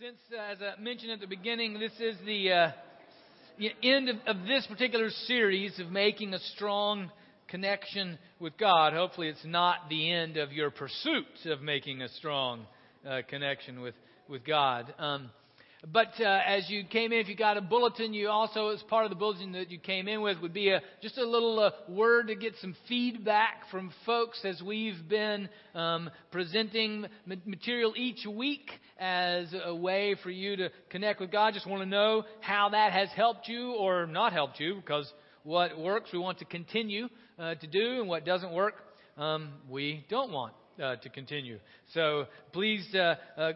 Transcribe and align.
Since, 0.00 0.18
uh, 0.32 0.52
as 0.52 0.58
I 0.62 0.80
mentioned 0.80 1.10
at 1.10 1.18
the 1.18 1.26
beginning, 1.26 1.80
this 1.80 1.90
is 1.98 2.16
the 2.24 2.52
uh, 2.52 2.70
end 3.82 4.08
of, 4.08 4.16
of, 4.28 4.46
this 4.46 4.64
particular 4.68 5.10
series 5.26 5.76
of 5.80 5.90
making 5.90 6.34
a 6.34 6.38
strong 6.54 7.10
connection 7.48 8.16
with 8.38 8.56
God, 8.56 8.92
hopefully 8.92 9.26
it's 9.26 9.44
not 9.44 9.88
the 9.90 10.12
end 10.12 10.36
of 10.36 10.52
your 10.52 10.70
pursuit 10.70 11.26
of 11.46 11.62
making 11.62 12.02
a 12.02 12.08
strong 12.10 12.64
uh, 13.04 13.22
connection 13.28 13.80
with, 13.80 13.96
with 14.28 14.44
God. 14.44 14.94
Um, 15.00 15.30
but 15.86 16.08
uh, 16.20 16.40
as 16.44 16.68
you 16.68 16.82
came 16.84 17.12
in, 17.12 17.20
if 17.20 17.28
you 17.28 17.36
got 17.36 17.56
a 17.56 17.60
bulletin, 17.60 18.12
you 18.12 18.28
also, 18.28 18.70
as 18.70 18.82
part 18.82 19.04
of 19.04 19.10
the 19.10 19.16
bulletin 19.16 19.52
that 19.52 19.70
you 19.70 19.78
came 19.78 20.08
in 20.08 20.22
with, 20.22 20.40
would 20.40 20.52
be 20.52 20.70
a, 20.70 20.80
just 21.00 21.18
a 21.18 21.24
little 21.24 21.60
uh, 21.60 21.70
word 21.88 22.28
to 22.28 22.34
get 22.34 22.54
some 22.60 22.74
feedback 22.88 23.62
from 23.70 23.92
folks 24.04 24.40
as 24.44 24.60
we've 24.60 25.08
been 25.08 25.48
um, 25.76 26.10
presenting 26.32 27.06
material 27.46 27.92
each 27.96 28.26
week 28.26 28.70
as 28.98 29.54
a 29.64 29.74
way 29.74 30.16
for 30.20 30.30
you 30.30 30.56
to 30.56 30.68
connect 30.90 31.20
with 31.20 31.30
God. 31.30 31.54
Just 31.54 31.66
want 31.66 31.82
to 31.82 31.88
know 31.88 32.24
how 32.40 32.70
that 32.70 32.92
has 32.92 33.08
helped 33.14 33.46
you 33.46 33.74
or 33.74 34.06
not 34.06 34.32
helped 34.32 34.58
you, 34.58 34.76
because 34.76 35.10
what 35.44 35.78
works 35.78 36.10
we 36.12 36.18
want 36.18 36.40
to 36.40 36.44
continue 36.44 37.08
uh, 37.38 37.54
to 37.54 37.66
do, 37.68 38.00
and 38.00 38.08
what 38.08 38.26
doesn't 38.26 38.52
work 38.52 38.74
um, 39.16 39.50
we 39.68 40.04
don't 40.10 40.32
want 40.32 40.54
uh, 40.82 40.96
to 40.96 41.08
continue. 41.08 41.60
So 41.94 42.26
please 42.52 42.86
uh, 42.94 43.14
uh 43.36 43.52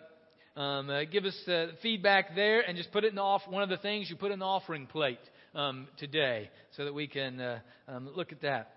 um, 0.56 0.91
uh, 0.91 1.05
give 1.05 1.24
us 1.24 1.37
uh, 1.48 1.69
feedback 1.83 2.34
there 2.34 2.60
and 2.60 2.77
just 2.77 2.93
put 2.93 3.05
it 3.05 3.09
in 3.09 3.15
the 3.15 3.23
off. 3.23 3.43
One 3.48 3.62
of 3.62 3.69
the 3.69 3.79
things 3.79 4.10
you 4.10 4.16
put 4.16 4.30
in 4.33 4.38
the 4.38 4.45
offering 4.45 4.87
plate 4.87 5.19
um, 5.55 5.88
today, 5.97 6.51
so 6.77 6.84
that 6.84 6.93
we 6.93 7.06
can 7.06 7.41
uh, 7.41 7.60
um, 7.88 8.10
look 8.15 8.33
at 8.33 8.43
that 8.43 8.74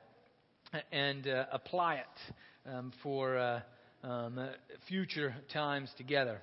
and 0.91 1.27
uh, 1.27 1.45
apply 1.51 1.95
it 1.95 2.69
um, 2.69 2.93
for 3.03 3.37
uh, 3.37 3.61
um, 4.03 4.49
future 4.87 5.35
times 5.51 5.89
together. 5.97 6.39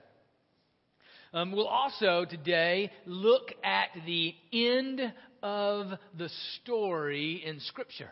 Um, 1.35 1.53
we'll 1.53 1.67
also 1.67 2.27
today 2.29 2.91
look 3.07 3.53
at 3.65 3.89
the 4.05 4.35
end 4.53 5.01
of 5.43 5.87
the 6.19 6.28
story 6.61 7.43
in 7.45 7.59
Scripture. 7.61 8.11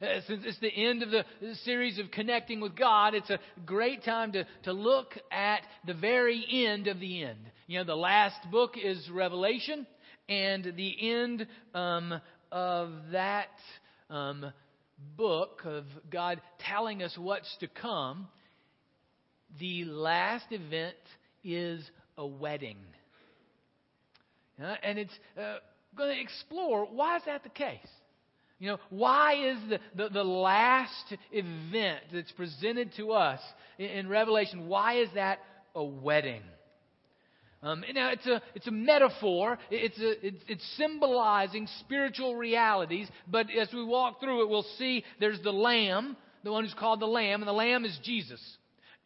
Uh, 0.00 0.20
since 0.28 0.44
it's 0.44 0.60
the 0.60 0.68
end 0.68 1.02
of 1.02 1.10
the 1.10 1.24
series 1.64 1.98
of 1.98 2.10
connecting 2.12 2.60
with 2.60 2.76
God, 2.76 3.14
it's 3.14 3.30
a 3.30 3.40
great 3.66 4.04
time 4.04 4.30
to, 4.30 4.46
to 4.62 4.72
look 4.72 5.14
at 5.32 5.62
the 5.86 5.94
very 5.94 6.44
end 6.50 6.86
of 6.86 7.00
the 7.00 7.24
end. 7.24 7.38
You 7.66 7.78
know, 7.78 7.84
the 7.84 7.96
last 7.96 8.38
book 8.50 8.74
is 8.82 9.08
Revelation, 9.10 9.88
and 10.28 10.72
the 10.76 11.10
end 11.10 11.48
um, 11.74 12.20
of 12.52 12.92
that 13.10 13.48
um, 14.08 14.52
book 15.16 15.62
of 15.64 15.84
God 16.10 16.40
telling 16.60 17.02
us 17.02 17.16
what's 17.18 17.56
to 17.58 17.66
come, 17.66 18.28
the 19.58 19.84
last 19.84 20.46
event 20.50 20.96
is 21.42 21.82
a 22.16 22.26
wedding. 22.26 22.78
Uh, 24.62 24.74
and 24.84 24.98
it's 24.98 25.18
uh, 25.36 25.56
going 25.96 26.14
to 26.14 26.20
explore 26.20 26.84
why 26.86 27.16
is 27.16 27.22
that 27.26 27.42
the 27.42 27.48
case? 27.48 27.78
You 28.58 28.70
know, 28.70 28.78
why 28.90 29.50
is 29.52 29.58
the, 29.68 29.78
the, 29.94 30.08
the, 30.08 30.24
last 30.24 31.14
event 31.30 32.00
that's 32.12 32.32
presented 32.32 32.92
to 32.96 33.12
us 33.12 33.40
in, 33.78 33.86
in 33.86 34.08
Revelation, 34.08 34.66
why 34.66 34.98
is 34.98 35.08
that 35.14 35.38
a 35.76 35.84
wedding? 35.84 36.42
Um, 37.62 37.84
now, 37.92 38.10
it's 38.10 38.26
a, 38.26 38.42
it's 38.54 38.66
a 38.66 38.72
metaphor. 38.72 39.58
It's, 39.70 39.98
a, 39.98 40.26
it's, 40.26 40.44
it's 40.48 40.76
symbolizing 40.76 41.68
spiritual 41.80 42.36
realities. 42.36 43.08
But 43.28 43.46
as 43.50 43.68
we 43.72 43.84
walk 43.84 44.20
through 44.20 44.42
it, 44.42 44.48
we'll 44.48 44.66
see 44.76 45.04
there's 45.20 45.40
the 45.42 45.52
Lamb, 45.52 46.16
the 46.44 46.52
one 46.52 46.64
who's 46.64 46.74
called 46.74 47.00
the 47.00 47.06
Lamb, 47.06 47.40
and 47.42 47.48
the 47.48 47.52
Lamb 47.52 47.84
is 47.84 47.98
Jesus. 48.02 48.40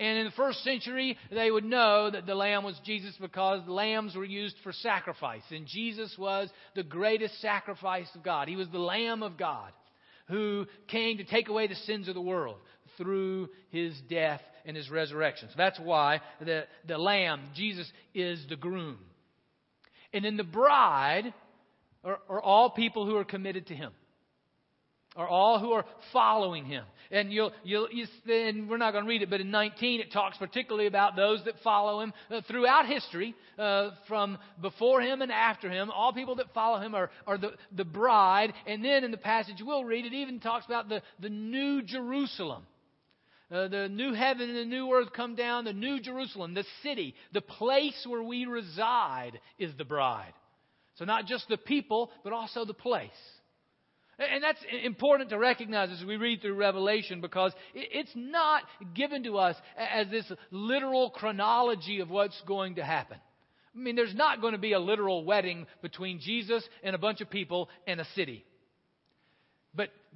And 0.03 0.19
in 0.19 0.25
the 0.25 0.33
first 0.33 0.65
century, 0.65 1.17
they 1.31 1.49
would 1.49 1.65
know 1.65 2.11
that 2.11 2.27
the 2.27 2.35
lamb 2.35 2.65
was 2.65 2.75
Jesus 2.85 3.15
because 3.21 3.61
lambs 3.69 4.17
were 4.17 4.25
used 4.25 4.57
for 4.65 4.73
sacrifice. 4.73 5.45
And 5.53 5.65
Jesus 5.65 6.13
was 6.19 6.49
the 6.75 6.83
greatest 6.83 7.41
sacrifice 7.41 8.09
of 8.17 8.25
God. 8.25 8.49
He 8.49 8.57
was 8.57 8.69
the 8.71 8.81
Lamb 8.81 9.23
of 9.23 9.39
God 9.39 9.71
who 10.27 10.67
came 10.89 11.19
to 11.19 11.25
take 11.25 11.49
away 11.49 11.69
the 11.69 11.77
sins 11.77 12.09
of 12.09 12.15
the 12.15 12.21
world 12.21 12.57
through 12.99 13.49
his 13.71 13.95
death 14.11 14.41
and 14.65 14.77
his 14.77 14.91
resurrection. 14.91 15.49
So 15.51 15.55
that's 15.57 15.79
why 15.79 16.21
the, 16.41 16.65
the 16.89 16.99
lamb, 16.99 17.51
Jesus, 17.55 17.89
is 18.13 18.45
the 18.49 18.57
groom. 18.57 18.99
And 20.13 20.25
then 20.25 20.37
the 20.37 20.43
bride 20.43 21.33
are, 22.03 22.19
are 22.29 22.43
all 22.43 22.71
people 22.71 23.07
who 23.07 23.17
are 23.19 23.25
committed 23.25 23.69
to 23.69 23.77
him 23.77 23.93
are 25.17 25.29
all 25.29 25.59
who 25.59 25.73
are 25.73 25.85
following 26.13 26.65
him. 26.65 26.85
And 27.11 27.33
you'll, 27.33 27.53
you'll, 27.63 27.89
you, 27.91 28.07
and 28.33 28.69
we're 28.69 28.79
not 28.79 28.93
going 28.93 29.05
to 29.05 29.09
read 29.09 29.23
it, 29.23 29.29
but 29.29 29.41
in 29.41 29.51
19 29.51 30.01
it 30.01 30.13
talks 30.13 30.39
particularly 30.39 30.87
about 30.87 31.17
those 31.17 31.45
that 31.45 31.55
follow 31.63 32.01
him 32.01 32.13
uh, 32.31 32.41
throughout 32.49 32.87
history, 32.87 33.35
uh, 33.59 33.91
from 34.09 34.39
before 34.63 35.03
him 35.03 35.21
and 35.21 35.31
after 35.31 35.69
him. 35.69 35.91
All 35.91 36.13
people 36.13 36.37
that 36.37 36.55
follow 36.55 36.81
him 36.81 36.95
are, 36.95 37.11
are 37.27 37.37
the, 37.37 37.53
the 37.77 37.85
bride. 37.85 38.55
And 38.67 38.83
then 38.83 39.05
in 39.05 39.11
the 39.11 39.19
passage 39.19 39.57
we'll 39.61 39.85
read, 39.85 40.07
it 40.07 40.15
even 40.15 40.41
talks 40.41 40.65
about 40.65 40.89
the, 40.89 41.03
the 41.21 41.29
new 41.29 41.83
Jerusalem. 41.83 42.65
Uh, 43.51 43.69
the 43.69 43.89
new 43.91 44.15
heaven 44.15 44.49
and 44.49 44.59
the 44.59 44.65
new 44.65 44.91
earth 44.95 45.13
come 45.15 45.35
down, 45.35 45.67
the 45.67 45.75
new 45.75 46.01
Jerusalem, 46.01 46.55
the 46.55 46.65
city, 46.83 47.15
the 47.35 47.43
place 47.43 48.07
where 48.09 48.23
we 48.23 48.47
reside 48.47 49.39
is 49.59 49.71
the 49.77 49.85
bride. 49.85 50.33
So 50.95 51.05
not 51.05 51.27
just 51.27 51.47
the 51.49 51.59
people, 51.59 52.11
but 52.25 52.33
also 52.33 52.65
the 52.65 52.73
place. 52.73 53.11
And 54.19 54.43
that's 54.43 54.61
important 54.85 55.31
to 55.31 55.39
recognize 55.39 55.91
as 55.91 56.05
we 56.05 56.17
read 56.17 56.43
through 56.43 56.55
Revelation 56.55 57.21
because 57.21 57.53
it's 57.75 58.13
not 58.15 58.63
given 58.95 59.25
to 59.25 59.39
us 59.39 59.57
as 59.77 60.09
this 60.11 60.31
literal 60.51 61.11
chronology 61.11 62.01
of 62.01 62.11
what's 62.11 62.41
going 62.43 62.77
to 62.77 62.85
happen. 62.85 63.19
I 63.75 63.79
mean, 63.79 63.97
there's 63.97 64.15
not 64.15 64.41
going 64.41 64.53
to 64.53 64.59
be 64.59 64.73
a 64.73 64.79
literal 64.79 65.25
wedding 65.25 65.67
between 65.81 66.21
Jesus 66.21 66.63
and 66.83 66.95
a 66.95 66.99
bunch 66.99 67.21
of 67.23 67.31
people 67.31 67.71
in 67.87 68.01
a 68.01 68.05
city 68.15 68.45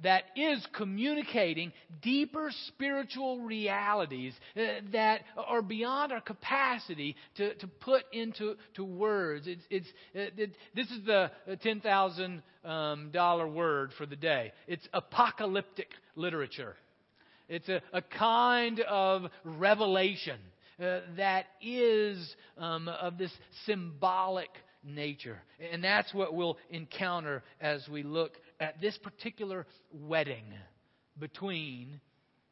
that 0.03 0.23
is 0.35 0.65
communicating 0.73 1.71
deeper 2.01 2.51
spiritual 2.67 3.41
realities 3.41 4.33
uh, 4.55 4.61
that 4.91 5.21
are 5.35 5.61
beyond 5.61 6.11
our 6.11 6.21
capacity 6.21 7.15
to, 7.35 7.55
to 7.55 7.67
put 7.67 8.03
into 8.11 8.55
to 8.75 8.83
words. 8.83 9.47
It's, 9.47 9.63
it's, 9.69 9.87
uh, 10.15 10.41
it, 10.41 10.55
this 10.75 10.89
is 10.91 11.05
the 11.05 11.31
$10,000 11.49 12.41
um, 12.63 13.55
word 13.55 13.91
for 13.97 14.05
the 14.05 14.15
day. 14.15 14.51
It's 14.67 14.87
apocalyptic 14.93 15.89
literature. 16.15 16.75
It's 17.49 17.69
a, 17.69 17.81
a 17.93 18.01
kind 18.01 18.81
of 18.81 19.23
revelation 19.43 20.39
uh, 20.79 20.99
that 21.15 21.45
is 21.61 22.35
um, 22.57 22.87
of 22.87 23.17
this 23.17 23.31
symbolic 23.65 24.49
nature. 24.83 25.41
And 25.71 25.83
that's 25.83 26.13
what 26.13 26.33
we'll 26.33 26.57
encounter 26.69 27.43
as 27.59 27.87
we 27.89 28.03
look 28.03 28.33
at 28.59 28.79
this 28.81 28.97
particular 28.97 29.65
wedding 29.91 30.45
between 31.19 31.99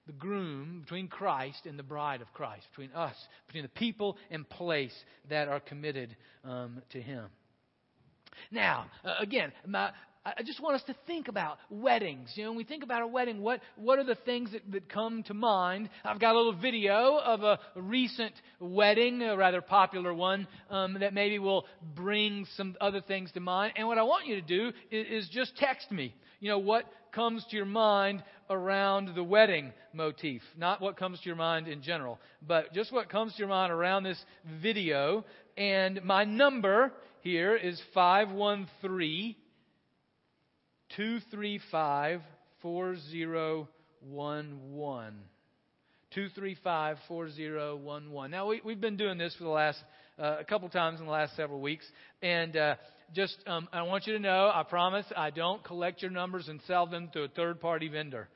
the 0.08 0.14
groom, 0.14 0.82
between 0.82 1.08
Christ 1.08 1.66
and 1.66 1.80
the 1.80 1.84
bride 1.84 2.22
of 2.22 2.32
Christ, 2.34 2.68
between 2.72 2.92
us, 2.96 3.16
between 3.48 3.64
the 3.64 3.70
people 3.70 4.18
and 4.30 4.48
place 4.48 4.94
that 5.30 5.48
are 5.48 5.60
committed 5.60 6.16
um, 6.44 6.82
to 6.92 7.02
Him. 7.02 7.26
Now, 8.52 8.86
uh, 9.04 9.16
again, 9.20 9.52
my, 9.66 9.92
I 10.26 10.42
just 10.42 10.60
want 10.60 10.76
us 10.76 10.82
to 10.88 10.96
think 11.06 11.28
about 11.28 11.60
weddings. 11.70 12.32
You 12.34 12.46
know, 12.46 12.50
when 12.50 12.58
we 12.58 12.64
think 12.64 12.82
about 12.82 13.04
a 13.04 13.08
wedding, 13.08 13.42
what, 13.44 13.60
what 13.76 14.00
are 14.00 14.04
the 14.04 14.16
things 14.16 14.54
that, 14.54 14.64
that 14.72 14.90
come 14.90 15.22
to 15.24 15.36
mind? 15.36 15.88
I've 16.04 16.20
got 16.20 16.34
a 16.34 16.38
little 16.38 16.60
video 16.60 17.20
of 17.24 17.44
a, 17.44 17.60
recent 17.76 18.34
wedding, 18.60 19.22
a 19.22 19.38
rather 19.38 19.62
popular 19.62 20.16
one, 20.16 20.48
um, 20.72 20.98
that 21.00 21.14
maybe 21.14 21.38
will 21.38 21.68
bring 21.96 22.48
some 22.56 22.76
other 22.82 23.02
things 23.02 23.32
to 23.34 23.40
mind. 23.40 23.74
And 23.76 23.88
what 23.88 24.00
I 24.00 24.04
want 24.04 24.26
you 24.26 24.34
to 24.36 24.42
do 24.42 24.72
is, 24.90 25.26
is 25.26 25.30
just 25.30 25.56
text 25.58 25.92
me. 25.92 26.16
You 26.40 26.50
know, 26.50 26.60
what 26.60 26.86
comes 27.12 27.46
to 27.52 27.56
your 27.56 27.66
mind 27.66 28.24
around 28.50 29.14
the 29.14 29.24
wedding 29.24 29.74
motif. 29.94 30.42
Not 30.58 30.82
what 30.82 30.98
comes 30.98 31.20
to 31.20 31.26
your 31.28 31.36
mind 31.36 31.68
in 31.68 31.84
general, 31.84 32.20
but 32.42 32.74
just 32.74 32.92
what 32.92 33.10
comes 33.10 33.34
to 33.34 33.40
your 33.40 33.48
mind 33.48 33.72
around 33.72 34.04
this 34.04 34.24
video. 34.60 35.24
And 35.56 36.04
my 36.04 36.24
number 36.24 36.92
here 37.22 37.56
is 37.56 37.80
513- 37.96 39.36
235 40.96 42.22
4011. 42.62 45.20
235 46.14 46.98
4011. 47.08 48.32
Now, 48.32 48.48
we, 48.48 48.62
we've 48.64 48.80
been 48.80 48.98
doing 48.98 49.18
this 49.18 49.36
for 49.36 49.44
the 49.44 49.50
last, 49.50 49.80
uh, 50.18 50.38
a 50.40 50.46
couple 50.46 50.70
times 50.70 51.00
in 51.00 51.06
the 51.06 51.12
last 51.12 51.36
several 51.36 51.60
weeks. 51.60 51.86
And 52.22 52.56
uh, 52.56 52.76
just, 53.14 53.38
um, 53.48 53.68
I 53.74 53.82
want 53.84 54.08
you 54.08 54.14
to 54.14 54.20
know, 54.20 54.50
I 54.54 54.64
promise, 54.64 55.06
I 55.16 55.30
don't 55.30 55.64
collect 55.64 56.02
your 56.02 56.12
numbers 56.12 56.48
and 56.48 56.60
sell 56.68 56.88
them 56.88 57.10
to 57.14 57.24
a 57.24 57.28
third 57.28 57.60
party 57.60 57.90
vendor. 57.90 58.30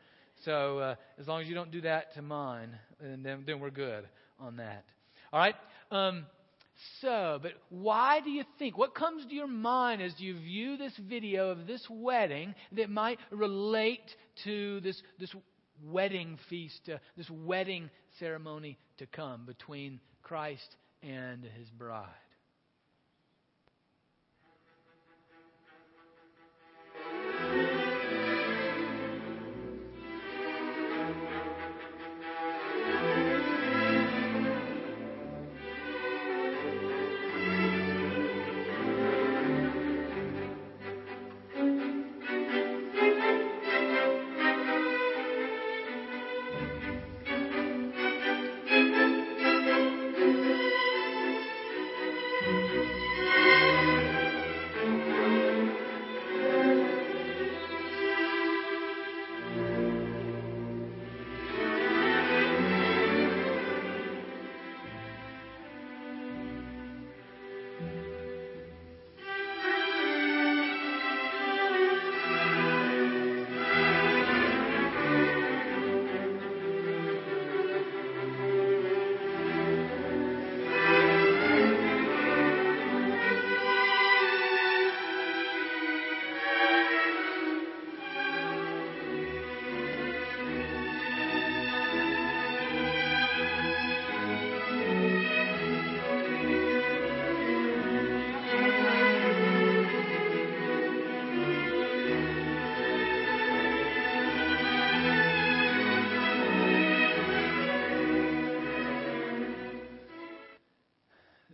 So, 0.46 0.80
uh, 0.80 0.96
as 1.20 1.28
long 1.28 1.42
as 1.42 1.48
you 1.48 1.56
don't 1.56 1.72
do 1.72 1.82
that 1.82 2.14
to 2.16 2.22
mine, 2.22 2.78
then, 3.02 3.44
then 3.46 3.60
we're 3.60 3.72
good 3.72 4.08
on 4.40 4.58
that. 4.58 4.86
All 5.32 5.40
right? 5.40 5.56
Um, 5.92 6.26
so, 7.02 7.40
but 7.42 7.54
why 7.70 8.20
do 8.22 8.30
you 8.30 8.44
think? 8.58 8.78
What 8.78 8.96
comes 8.96 9.26
to 9.26 9.34
your 9.34 9.48
mind 9.48 10.02
as 10.02 10.14
you 10.18 10.36
view 10.36 10.78
this 10.78 10.96
video 10.98 11.50
of 11.50 11.68
this 11.68 11.86
wedding 11.90 12.56
that 12.74 12.90
might 12.90 13.20
relate 13.32 14.16
to 14.46 14.80
this, 14.82 15.02
this 15.20 15.34
wedding 15.84 16.38
feast, 16.50 16.90
uh, 16.90 16.98
this 17.18 17.30
wedding 17.30 17.90
ceremony 18.20 18.78
to 18.98 19.06
come 19.08 19.46
between 19.46 20.00
Christ 20.24 20.76
and 21.02 21.44
his 21.44 21.70
bride? 21.70 22.08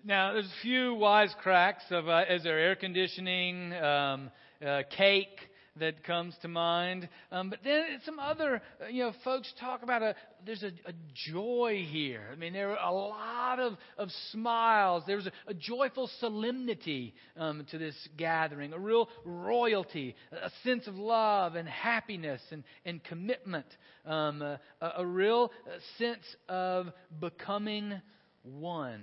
Now, 0.07 0.33
there's 0.33 0.45
a 0.45 0.61
few 0.61 0.93
wisecracks 0.93 1.89
of 1.89 2.07
uh, 2.07 2.25
is 2.29 2.43
there 2.43 2.59
air 2.59 2.75
conditioning, 2.75 3.73
um, 3.73 4.29
uh, 4.63 4.83
cake 4.95 5.39
that 5.79 6.03
comes 6.03 6.35
to 6.43 6.47
mind, 6.47 7.09
um, 7.31 7.49
but 7.49 7.61
then 7.63 7.85
some 8.05 8.19
other 8.19 8.61
uh, 8.79 8.85
you 8.85 9.01
know 9.01 9.13
folks 9.23 9.51
talk 9.59 9.81
about 9.81 10.03
a 10.03 10.15
there's 10.45 10.61
a, 10.61 10.67
a, 10.85 10.93
joy 11.31 11.87
here. 11.89 12.21
I 12.31 12.35
mean, 12.35 12.53
there 12.53 12.77
are 12.77 12.87
a 12.87 12.93
lot 12.93 13.59
of 13.59 13.77
of 13.97 14.09
smiles. 14.31 15.01
There's 15.07 15.25
a, 15.25 15.31
a 15.47 15.55
joyful 15.55 16.07
solemnity 16.19 17.15
um, 17.35 17.65
to 17.71 17.79
this 17.79 17.95
gathering, 18.15 18.73
a 18.73 18.79
real 18.79 19.09
royalty, 19.25 20.15
a 20.31 20.51
sense 20.63 20.85
of 20.85 20.93
love 20.97 21.55
and 21.55 21.67
happiness 21.67 22.41
and 22.51 22.63
and 22.85 23.03
commitment, 23.03 23.65
um, 24.05 24.43
a, 24.43 24.59
a 24.97 25.05
real 25.05 25.51
sense 25.97 26.25
of 26.47 26.89
becoming 27.19 27.99
one 28.43 29.01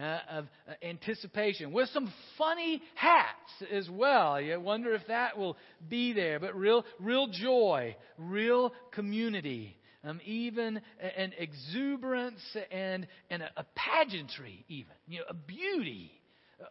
of 0.00 0.46
uh, 0.68 0.72
anticipation 0.82 1.72
with 1.72 1.88
some 1.90 2.12
funny 2.36 2.82
hats 2.94 3.72
as 3.72 3.88
well. 3.88 4.40
You 4.40 4.60
wonder 4.60 4.94
if 4.94 5.06
that 5.08 5.38
will 5.38 5.56
be 5.88 6.12
there, 6.12 6.40
but 6.40 6.56
real, 6.56 6.84
real 6.98 7.28
joy, 7.28 7.96
real 8.18 8.72
community, 8.92 9.76
um, 10.02 10.20
even 10.24 10.80
an 11.16 11.32
exuberance 11.38 12.42
and, 12.70 13.06
and 13.30 13.42
a, 13.42 13.50
a 13.56 13.64
pageantry, 13.74 14.64
even, 14.68 14.92
you 15.08 15.20
know, 15.20 15.26
a 15.28 15.34
beauty, 15.34 16.10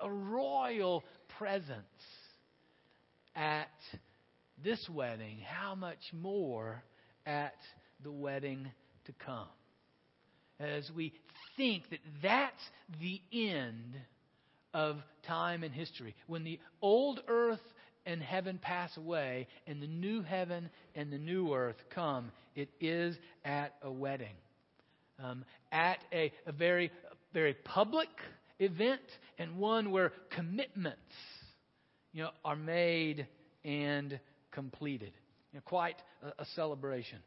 a 0.02 0.12
royal 0.12 1.04
presence 1.38 1.78
at 3.36 3.68
this 4.64 4.88
wedding. 4.92 5.40
How 5.40 5.76
much 5.76 6.00
more 6.12 6.84
at 7.26 7.56
the 8.04 8.12
wedding 8.12 8.72
to 9.06 9.14
come? 9.26 9.48
As 10.64 10.90
we 10.96 11.14
think 11.58 11.90
that 11.90 12.00
that's 12.22 12.62
the 13.02 13.22
end 13.32 13.96
of 14.74 14.98
time 15.28 15.64
and 15.64 15.74
history. 15.74 16.16
When 16.28 16.44
the 16.44 16.60
old 16.82 17.22
earth 17.28 17.62
and 18.06 18.22
heaven 18.22 18.60
pass 18.62 18.96
away 18.98 19.48
and 19.68 19.82
the 19.82 19.88
new 19.88 20.22
heaven 20.22 20.70
and 20.96 21.12
the 21.12 21.18
new 21.18 21.54
earth 21.54 21.76
come, 21.94 22.32
it 22.56 22.70
is 22.80 23.16
at 23.46 23.76
a 23.82 23.92
wedding. 23.92 24.36
Um, 25.24 25.46
at 25.72 26.00
a, 26.12 26.32
a 26.48 26.52
very, 26.52 26.92
very 27.34 27.54
public 27.54 28.10
event 28.60 29.02
and 29.38 29.58
one 29.58 29.92
where 29.92 30.12
commitments 30.36 31.00
you 32.14 32.24
know, 32.24 32.32
are 32.44 32.56
made 32.56 33.28
and 33.64 34.20
completed. 34.52 35.12
You 35.52 35.60
know, 35.60 35.64
quite 35.66 35.96
a, 36.24 36.42
a 36.42 36.46
celebration. 36.56 37.20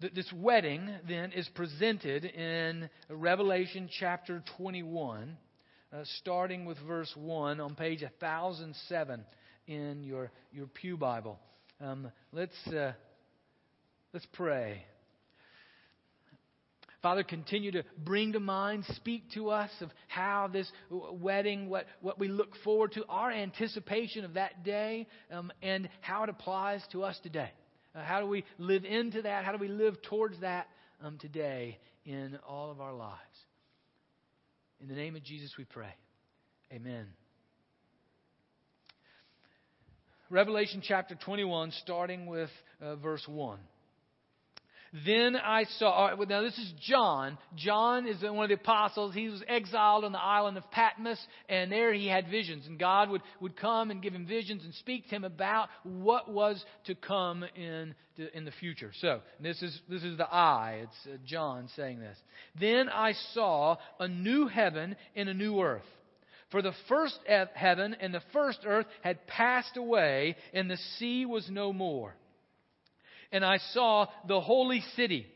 This 0.00 0.32
wedding 0.34 0.88
then 1.06 1.32
is 1.32 1.46
presented 1.54 2.24
in 2.24 2.88
Revelation 3.10 3.90
chapter 4.00 4.42
21, 4.56 5.36
uh, 5.92 6.04
starting 6.20 6.64
with 6.64 6.78
verse 6.86 7.12
1 7.14 7.60
on 7.60 7.74
page 7.74 8.00
1007 8.00 9.22
in 9.66 10.02
your, 10.02 10.30
your 10.52 10.68
Pew 10.68 10.96
Bible. 10.96 11.38
Um, 11.82 12.10
let's, 12.32 12.56
uh, 12.68 12.92
let's 14.14 14.24
pray. 14.32 14.86
Father, 17.02 17.22
continue 17.22 17.72
to 17.72 17.84
bring 17.98 18.32
to 18.32 18.40
mind, 18.40 18.86
speak 18.94 19.30
to 19.34 19.50
us 19.50 19.70
of 19.82 19.90
how 20.08 20.48
this 20.50 20.72
wedding, 20.90 21.68
what, 21.68 21.84
what 22.00 22.18
we 22.18 22.28
look 22.28 22.56
forward 22.64 22.92
to, 22.92 23.04
our 23.10 23.30
anticipation 23.30 24.24
of 24.24 24.32
that 24.32 24.64
day, 24.64 25.06
um, 25.30 25.52
and 25.60 25.90
how 26.00 26.22
it 26.22 26.30
applies 26.30 26.82
to 26.92 27.04
us 27.04 27.20
today. 27.22 27.50
Uh, 27.94 28.02
how 28.02 28.20
do 28.20 28.26
we 28.26 28.44
live 28.58 28.84
into 28.84 29.22
that? 29.22 29.44
How 29.44 29.52
do 29.52 29.58
we 29.58 29.68
live 29.68 30.00
towards 30.02 30.40
that 30.40 30.68
um, 31.02 31.18
today 31.18 31.78
in 32.04 32.38
all 32.48 32.70
of 32.70 32.80
our 32.80 32.94
lives? 32.94 33.18
In 34.80 34.88
the 34.88 34.94
name 34.94 35.16
of 35.16 35.22
Jesus, 35.22 35.52
we 35.58 35.64
pray. 35.64 35.92
Amen. 36.72 37.06
Revelation 40.30 40.80
chapter 40.86 41.16
21, 41.16 41.72
starting 41.82 42.26
with 42.26 42.50
uh, 42.80 42.94
verse 42.96 43.24
1. 43.26 43.58
Then 44.92 45.36
I 45.36 45.64
saw, 45.78 46.12
now 46.28 46.42
this 46.42 46.58
is 46.58 46.72
John. 46.80 47.38
John 47.54 48.08
is 48.08 48.22
one 48.22 48.42
of 48.42 48.48
the 48.48 48.54
apostles. 48.54 49.14
He 49.14 49.28
was 49.28 49.42
exiled 49.46 50.04
on 50.04 50.10
the 50.10 50.20
island 50.20 50.58
of 50.58 50.68
Patmos, 50.72 51.20
and 51.48 51.70
there 51.70 51.92
he 51.92 52.08
had 52.08 52.28
visions. 52.28 52.66
And 52.66 52.76
God 52.76 53.08
would, 53.08 53.22
would 53.40 53.56
come 53.56 53.92
and 53.92 54.02
give 54.02 54.12
him 54.12 54.26
visions 54.26 54.64
and 54.64 54.74
speak 54.74 55.08
to 55.08 55.14
him 55.14 55.24
about 55.24 55.68
what 55.84 56.28
was 56.28 56.64
to 56.86 56.96
come 56.96 57.44
in, 57.54 57.94
in 58.34 58.44
the 58.44 58.50
future. 58.50 58.90
So, 59.00 59.20
this 59.40 59.62
is, 59.62 59.80
this 59.88 60.02
is 60.02 60.18
the 60.18 60.28
I. 60.28 60.80
It's 60.82 61.06
uh, 61.06 61.18
John 61.24 61.68
saying 61.76 62.00
this. 62.00 62.18
Then 62.58 62.88
I 62.88 63.12
saw 63.32 63.76
a 64.00 64.08
new 64.08 64.48
heaven 64.48 64.96
and 65.14 65.28
a 65.28 65.34
new 65.34 65.60
earth. 65.60 65.86
For 66.50 66.62
the 66.62 66.74
first 66.88 67.16
heaven 67.54 67.94
and 68.00 68.12
the 68.12 68.22
first 68.32 68.60
earth 68.66 68.86
had 69.02 69.24
passed 69.28 69.76
away, 69.76 70.34
and 70.52 70.68
the 70.68 70.78
sea 70.98 71.26
was 71.26 71.48
no 71.48 71.72
more 71.72 72.16
and 73.32 73.44
I 73.44 73.58
saw 73.72 74.06
the 74.26 74.40
holy 74.40 74.82
city, 74.96 75.26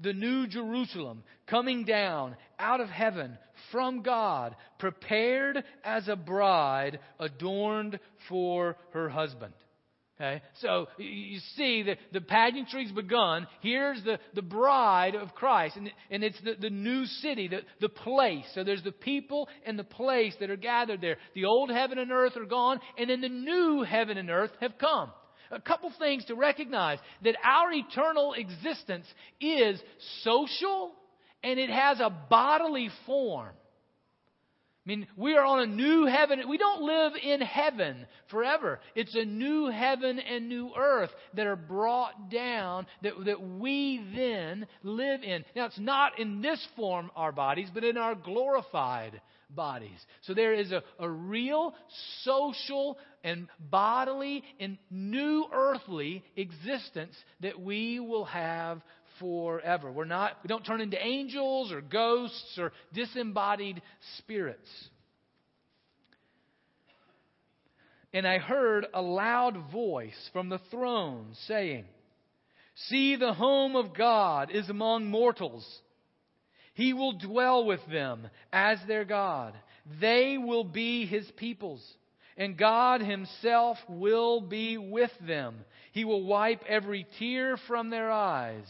the 0.00 0.12
new 0.12 0.46
Jerusalem, 0.46 1.22
coming 1.46 1.84
down 1.84 2.36
out 2.58 2.80
of 2.80 2.88
heaven 2.88 3.38
from 3.70 4.02
God, 4.02 4.56
prepared 4.78 5.62
as 5.84 6.08
a 6.08 6.16
bride 6.16 6.98
adorned 7.18 7.98
for 8.28 8.76
her 8.92 9.08
husband. 9.08 9.54
Okay? 10.20 10.42
So 10.60 10.86
you 10.98 11.40
see 11.56 11.82
that 11.84 11.98
the 12.12 12.20
pageantry's 12.20 12.92
begun. 12.92 13.46
Here's 13.60 14.02
the, 14.04 14.18
the 14.34 14.42
bride 14.42 15.14
of 15.14 15.34
Christ. 15.34 15.76
And, 15.76 15.90
and 16.10 16.22
it's 16.22 16.40
the, 16.42 16.54
the 16.60 16.70
new 16.70 17.06
city, 17.06 17.48
the, 17.48 17.62
the 17.80 17.88
place. 17.88 18.44
So 18.54 18.62
there's 18.62 18.84
the 18.84 18.92
people 18.92 19.48
and 19.66 19.78
the 19.78 19.84
place 19.84 20.34
that 20.40 20.50
are 20.50 20.56
gathered 20.56 21.00
there. 21.00 21.16
The 21.34 21.46
old 21.46 21.70
heaven 21.70 21.98
and 21.98 22.12
earth 22.12 22.36
are 22.36 22.44
gone, 22.44 22.78
and 22.98 23.10
then 23.10 23.20
the 23.20 23.28
new 23.28 23.82
heaven 23.82 24.16
and 24.16 24.30
earth 24.30 24.52
have 24.60 24.78
come 24.78 25.10
a 25.52 25.60
couple 25.60 25.92
things 25.98 26.24
to 26.24 26.34
recognize 26.34 26.98
that 27.22 27.36
our 27.44 27.70
eternal 27.72 28.32
existence 28.32 29.06
is 29.40 29.80
social 30.22 30.92
and 31.44 31.60
it 31.60 31.70
has 31.70 32.00
a 32.00 32.10
bodily 32.10 32.90
form. 33.06 33.52
I 34.84 34.88
mean, 34.88 35.06
we 35.16 35.36
are 35.36 35.44
on 35.44 35.60
a 35.60 35.66
new 35.66 36.06
heaven. 36.06 36.42
We 36.48 36.58
don't 36.58 36.82
live 36.82 37.12
in 37.22 37.40
heaven 37.40 38.04
forever. 38.30 38.80
It's 38.96 39.14
a 39.14 39.24
new 39.24 39.66
heaven 39.66 40.18
and 40.18 40.48
new 40.48 40.72
earth 40.76 41.10
that 41.34 41.46
are 41.46 41.54
brought 41.54 42.32
down 42.32 42.86
that, 43.02 43.12
that 43.26 43.40
we 43.40 44.04
then 44.16 44.66
live 44.82 45.22
in. 45.22 45.44
Now, 45.54 45.66
it's 45.66 45.78
not 45.78 46.18
in 46.18 46.42
this 46.42 46.66
form, 46.74 47.12
our 47.14 47.30
bodies, 47.30 47.68
but 47.72 47.84
in 47.84 47.96
our 47.96 48.16
glorified 48.16 49.20
bodies. 49.50 49.98
So 50.22 50.34
there 50.34 50.54
is 50.54 50.72
a, 50.72 50.82
a 50.98 51.08
real 51.08 51.74
social 52.24 52.98
and 53.24 53.48
bodily 53.58 54.42
and 54.58 54.78
new 54.90 55.46
earthly 55.52 56.24
existence 56.36 57.14
that 57.40 57.60
we 57.60 58.00
will 58.00 58.24
have 58.24 58.80
forever. 59.20 59.92
We're 59.92 60.04
not, 60.04 60.38
we 60.42 60.48
don't 60.48 60.64
turn 60.64 60.80
into 60.80 61.02
angels 61.02 61.72
or 61.72 61.80
ghosts 61.80 62.58
or 62.58 62.72
disembodied 62.92 63.82
spirits. 64.18 64.68
And 68.12 68.26
I 68.26 68.38
heard 68.38 68.86
a 68.92 69.00
loud 69.00 69.70
voice 69.72 70.30
from 70.32 70.48
the 70.48 70.60
throne 70.70 71.28
saying, 71.46 71.84
See, 72.88 73.16
the 73.16 73.32
home 73.32 73.76
of 73.76 73.96
God 73.96 74.50
is 74.50 74.68
among 74.68 75.06
mortals. 75.06 75.66
He 76.74 76.92
will 76.94 77.12
dwell 77.12 77.64
with 77.66 77.80
them 77.90 78.28
as 78.52 78.78
their 78.88 79.04
God. 79.04 79.54
They 80.00 80.38
will 80.38 80.64
be 80.64 81.06
his 81.06 81.30
peoples 81.36 81.82
and 82.36 82.56
God 82.56 83.00
Himself 83.00 83.78
will 83.88 84.40
be 84.40 84.78
with 84.78 85.12
them. 85.26 85.56
He 85.92 86.04
will 86.04 86.24
wipe 86.24 86.62
every 86.68 87.06
tear 87.18 87.56
from 87.68 87.90
their 87.90 88.10
eyes. 88.10 88.66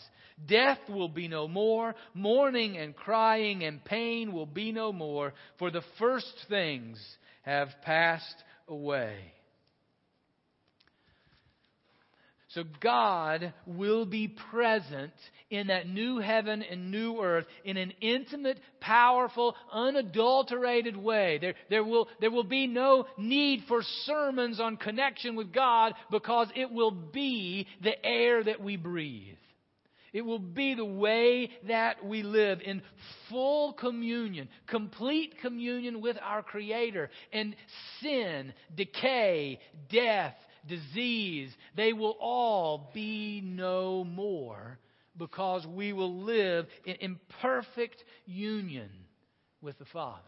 Death 0.46 0.78
will 0.88 1.08
be 1.08 1.28
no 1.28 1.46
more. 1.46 1.94
Mourning 2.14 2.76
and 2.76 2.96
crying 2.96 3.62
and 3.64 3.84
pain 3.84 4.32
will 4.32 4.46
be 4.46 4.72
no 4.72 4.92
more, 4.92 5.32
for 5.58 5.70
the 5.70 5.84
first 5.98 6.34
things 6.48 6.98
have 7.42 7.68
passed 7.82 8.42
away. 8.68 9.32
So 12.54 12.64
God 12.80 13.54
will 13.66 14.04
be 14.04 14.28
present 14.28 15.12
in 15.50 15.68
that 15.68 15.88
new 15.88 16.18
heaven 16.18 16.62
and 16.62 16.90
new 16.90 17.20
earth 17.20 17.46
in 17.64 17.78
an 17.78 17.92
intimate, 18.02 18.58
powerful, 18.80 19.54
unadulterated 19.72 20.96
way. 20.96 21.38
There, 21.40 21.54
there, 21.70 21.84
will, 21.84 22.08
there 22.20 22.30
will 22.30 22.44
be 22.44 22.66
no 22.66 23.06
need 23.16 23.64
for 23.68 23.82
sermons 24.04 24.60
on 24.60 24.76
connection 24.76 25.34
with 25.34 25.52
God 25.52 25.94
because 26.10 26.48
it 26.54 26.70
will 26.70 26.90
be 26.90 27.66
the 27.82 28.04
air 28.04 28.44
that 28.44 28.60
we 28.60 28.76
breathe. 28.76 29.36
It 30.12 30.22
will 30.22 30.38
be 30.38 30.74
the 30.74 30.84
way 30.84 31.50
that 31.68 32.04
we 32.04 32.22
live 32.22 32.60
in 32.62 32.82
full 33.30 33.72
communion, 33.72 34.50
complete 34.66 35.36
communion 35.40 36.02
with 36.02 36.18
our 36.22 36.42
Creator. 36.42 37.08
And 37.32 37.56
sin, 38.02 38.52
decay, 38.76 39.58
death, 39.90 40.34
disease, 40.66 41.50
they 41.76 41.92
will 41.92 42.16
all 42.20 42.90
be 42.94 43.40
no 43.44 44.04
more 44.04 44.78
because 45.16 45.66
we 45.66 45.92
will 45.92 46.22
live 46.22 46.66
in, 46.84 47.18
perfect 47.40 48.02
union 48.26 48.88
with 49.60 49.78
the 49.78 49.84
Father. 49.86 50.20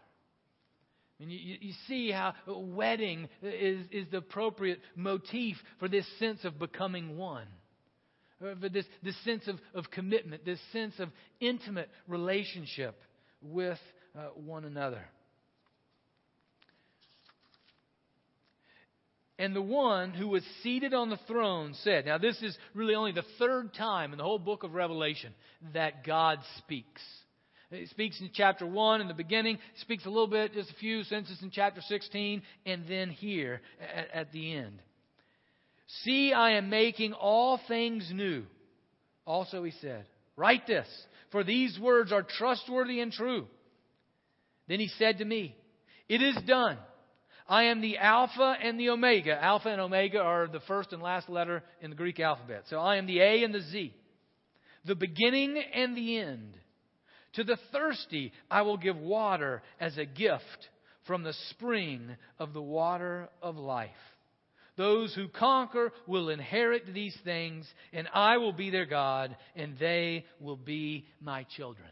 And 1.20 1.30
you, 1.30 1.56
you, 1.60 1.72
see 1.86 2.10
how 2.10 2.34
wedding 2.46 3.28
is, 3.42 3.86
is 3.90 4.06
the 4.10 4.18
appropriate 4.18 4.80
motif 4.96 5.56
for 5.78 5.88
this 5.88 6.06
sense 6.18 6.44
of 6.44 6.58
becoming 6.58 7.16
one. 7.16 7.46
Uh, 8.44 8.54
for 8.60 8.68
this, 8.68 8.84
this 9.02 9.16
sense 9.24 9.46
of, 9.46 9.58
of 9.74 9.90
commitment, 9.90 10.44
this 10.44 10.58
sense 10.72 10.94
of 10.98 11.08
intimate 11.40 11.88
relationship 12.08 13.00
with 13.40 13.78
uh, 14.18 14.26
one 14.34 14.64
another. 14.64 15.04
And 19.44 19.54
the 19.54 19.60
one 19.60 20.14
who 20.14 20.28
was 20.28 20.42
seated 20.62 20.94
on 20.94 21.10
the 21.10 21.18
throne 21.26 21.74
said, 21.82 22.06
Now, 22.06 22.16
this 22.16 22.40
is 22.40 22.56
really 22.72 22.94
only 22.94 23.12
the 23.12 23.26
third 23.38 23.74
time 23.74 24.12
in 24.12 24.16
the 24.16 24.24
whole 24.24 24.38
book 24.38 24.62
of 24.62 24.72
Revelation 24.72 25.34
that 25.74 26.02
God 26.02 26.38
speaks. 26.56 27.02
He 27.70 27.84
speaks 27.88 28.18
in 28.22 28.30
chapter 28.32 28.66
1 28.66 29.02
in 29.02 29.08
the 29.08 29.12
beginning, 29.12 29.58
speaks 29.82 30.06
a 30.06 30.08
little 30.08 30.28
bit, 30.28 30.54
just 30.54 30.70
a 30.70 30.74
few 30.76 31.04
sentences 31.04 31.42
in 31.42 31.50
chapter 31.50 31.82
16, 31.82 32.40
and 32.64 32.88
then 32.88 33.10
here 33.10 33.60
at, 33.94 34.14
at 34.14 34.32
the 34.32 34.54
end. 34.54 34.80
See, 36.04 36.32
I 36.32 36.52
am 36.52 36.70
making 36.70 37.12
all 37.12 37.60
things 37.68 38.10
new. 38.14 38.44
Also, 39.26 39.62
he 39.62 39.72
said, 39.82 40.06
Write 40.38 40.66
this, 40.66 40.88
for 41.32 41.44
these 41.44 41.78
words 41.78 42.12
are 42.12 42.22
trustworthy 42.22 43.00
and 43.00 43.12
true. 43.12 43.46
Then 44.68 44.80
he 44.80 44.88
said 44.88 45.18
to 45.18 45.24
me, 45.26 45.54
It 46.08 46.22
is 46.22 46.36
done. 46.46 46.78
I 47.46 47.64
am 47.64 47.80
the 47.80 47.98
Alpha 47.98 48.56
and 48.62 48.80
the 48.80 48.90
Omega. 48.90 49.42
Alpha 49.42 49.68
and 49.68 49.80
Omega 49.80 50.18
are 50.18 50.46
the 50.46 50.60
first 50.60 50.92
and 50.92 51.02
last 51.02 51.28
letter 51.28 51.62
in 51.80 51.90
the 51.90 51.96
Greek 51.96 52.18
alphabet. 52.18 52.64
So 52.70 52.78
I 52.78 52.96
am 52.96 53.06
the 53.06 53.20
A 53.20 53.44
and 53.44 53.54
the 53.54 53.60
Z, 53.60 53.94
the 54.86 54.94
beginning 54.94 55.62
and 55.74 55.96
the 55.96 56.18
end. 56.18 56.56
To 57.34 57.44
the 57.44 57.58
thirsty, 57.72 58.32
I 58.50 58.62
will 58.62 58.76
give 58.76 58.96
water 58.96 59.62
as 59.80 59.98
a 59.98 60.06
gift 60.06 60.68
from 61.06 61.22
the 61.22 61.34
spring 61.50 62.16
of 62.38 62.54
the 62.54 62.62
water 62.62 63.28
of 63.42 63.56
life. 63.56 63.90
Those 64.76 65.14
who 65.14 65.28
conquer 65.28 65.92
will 66.06 66.30
inherit 66.30 66.92
these 66.92 67.16
things, 67.24 67.66
and 67.92 68.08
I 68.12 68.38
will 68.38 68.52
be 68.52 68.70
their 68.70 68.86
God, 68.86 69.36
and 69.54 69.78
they 69.78 70.24
will 70.40 70.56
be 70.56 71.06
my 71.20 71.44
children. 71.56 71.88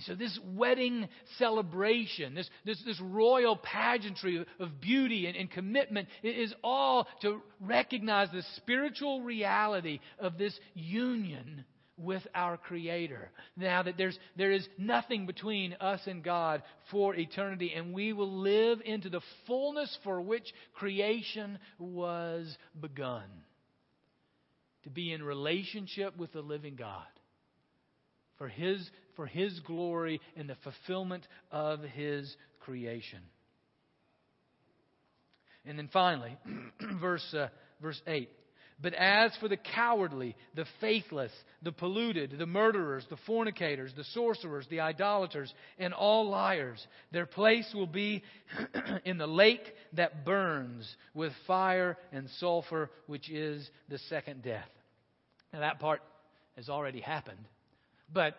So, 0.00 0.14
this 0.14 0.38
wedding 0.54 1.08
celebration, 1.38 2.34
this, 2.34 2.48
this, 2.64 2.82
this 2.84 3.00
royal 3.00 3.56
pageantry 3.56 4.44
of 4.58 4.80
beauty 4.80 5.26
and, 5.26 5.36
and 5.36 5.50
commitment 5.50 6.08
is 6.22 6.52
all 6.62 7.06
to 7.22 7.40
recognize 7.60 8.28
the 8.30 8.42
spiritual 8.56 9.22
reality 9.22 10.00
of 10.18 10.38
this 10.38 10.58
union 10.74 11.64
with 11.98 12.22
our 12.34 12.56
Creator. 12.56 13.30
Now 13.56 13.82
that 13.82 13.96
there's, 13.96 14.18
there 14.36 14.52
is 14.52 14.68
nothing 14.76 15.26
between 15.26 15.74
us 15.80 16.00
and 16.06 16.22
God 16.22 16.62
for 16.90 17.14
eternity, 17.14 17.72
and 17.74 17.94
we 17.94 18.12
will 18.12 18.40
live 18.40 18.80
into 18.84 19.08
the 19.08 19.22
fullness 19.46 19.96
for 20.04 20.20
which 20.20 20.52
creation 20.74 21.58
was 21.78 22.54
begun 22.78 23.24
to 24.84 24.90
be 24.90 25.12
in 25.12 25.22
relationship 25.22 26.16
with 26.16 26.32
the 26.32 26.42
living 26.42 26.76
God 26.76 27.06
for 28.38 28.48
His 28.48 28.88
for 29.16 29.26
His 29.26 29.58
glory 29.60 30.20
and 30.36 30.48
the 30.48 30.56
fulfillment 30.62 31.26
of 31.50 31.80
His 31.80 32.36
creation. 32.60 33.20
And 35.64 35.78
then 35.78 35.88
finally, 35.92 36.36
verse, 37.00 37.34
uh, 37.34 37.48
verse 37.80 38.00
8. 38.06 38.28
But 38.80 38.92
as 38.92 39.34
for 39.40 39.48
the 39.48 39.56
cowardly, 39.56 40.36
the 40.54 40.66
faithless, 40.82 41.32
the 41.62 41.72
polluted, 41.72 42.36
the 42.38 42.46
murderers, 42.46 43.06
the 43.08 43.16
fornicators, 43.26 43.92
the 43.96 44.04
sorcerers, 44.04 44.66
the 44.68 44.80
idolaters, 44.80 45.52
and 45.78 45.94
all 45.94 46.28
liars, 46.28 46.86
their 47.10 47.24
place 47.24 47.72
will 47.74 47.86
be 47.86 48.22
in 49.06 49.16
the 49.16 49.26
lake 49.26 49.64
that 49.94 50.26
burns 50.26 50.94
with 51.14 51.32
fire 51.46 51.96
and 52.12 52.28
sulfur, 52.38 52.90
which 53.06 53.30
is 53.30 53.68
the 53.88 53.98
second 54.10 54.42
death. 54.42 54.68
Now, 55.54 55.60
that 55.60 55.80
part 55.80 56.02
has 56.56 56.68
already 56.68 57.00
happened. 57.00 57.48
But 58.12 58.36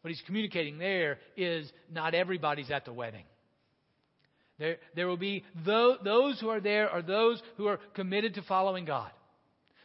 what 0.00 0.10
he's 0.10 0.22
communicating 0.26 0.78
there 0.78 1.18
is 1.36 1.70
not 1.90 2.14
everybody's 2.14 2.70
at 2.70 2.84
the 2.84 2.92
wedding. 2.92 3.24
There, 4.58 4.76
there 4.94 5.08
will 5.08 5.16
be 5.16 5.44
those, 5.64 5.98
those 6.04 6.40
who 6.40 6.48
are 6.48 6.60
there 6.60 6.88
are 6.88 7.02
those 7.02 7.42
who 7.56 7.66
are 7.66 7.78
committed 7.94 8.34
to 8.34 8.42
following 8.42 8.84
God. 8.84 9.10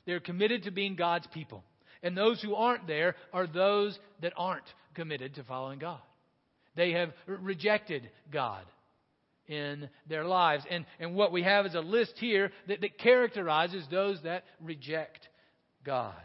They're 0.06 0.20
committed 0.20 0.64
to 0.64 0.72
being 0.72 0.96
God's 0.96 1.28
people. 1.34 1.64
And 2.04 2.16
those 2.16 2.42
who 2.42 2.56
aren't 2.56 2.88
there 2.88 3.16
are 3.34 3.48
those 3.48 3.98
that 4.22 4.34
aren't 4.38 4.66
committed 4.94 5.36
to 5.36 5.44
following 5.44 5.80
God. 5.80 6.00
They 6.76 6.92
have 6.92 7.12
rejected 7.26 8.10
God 8.32 8.64
in 9.48 9.90
their 10.08 10.24
lives. 10.24 10.64
And, 10.70 10.86
and 11.00 11.16
what 11.16 11.32
we 11.32 11.44
have 11.44 11.66
is 11.66 11.76
a 11.76 11.82
list 11.82 12.14
here 12.18 12.52
that, 12.68 12.82
that 12.82 12.98
characterizes 13.00 13.86
those 13.90 14.22
that 14.24 14.44
reject 14.62 15.28
God. 15.84 16.16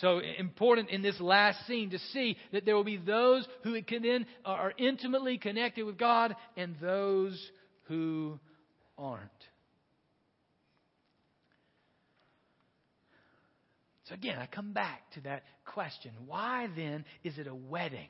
So 0.00 0.20
important 0.38 0.88
in 0.88 1.02
this 1.02 1.20
last 1.20 1.66
scene 1.66 1.90
to 1.90 1.98
see 2.12 2.36
that 2.52 2.64
there 2.64 2.74
will 2.74 2.84
be 2.84 2.96
those 2.96 3.46
who 3.62 3.80
can 3.82 4.02
then 4.02 4.26
uh, 4.44 4.48
are 4.48 4.72
intimately 4.78 5.36
connected 5.36 5.84
with 5.84 5.98
God 5.98 6.34
and 6.56 6.74
those 6.80 7.38
who 7.84 8.38
aren't. 8.96 9.30
So 14.04 14.14
again, 14.14 14.38
I 14.38 14.46
come 14.46 14.72
back 14.72 15.02
to 15.12 15.20
that 15.22 15.44
question. 15.66 16.12
Why 16.26 16.68
then 16.74 17.04
is 17.22 17.38
it 17.38 17.46
a 17.46 17.54
wedding? 17.54 18.08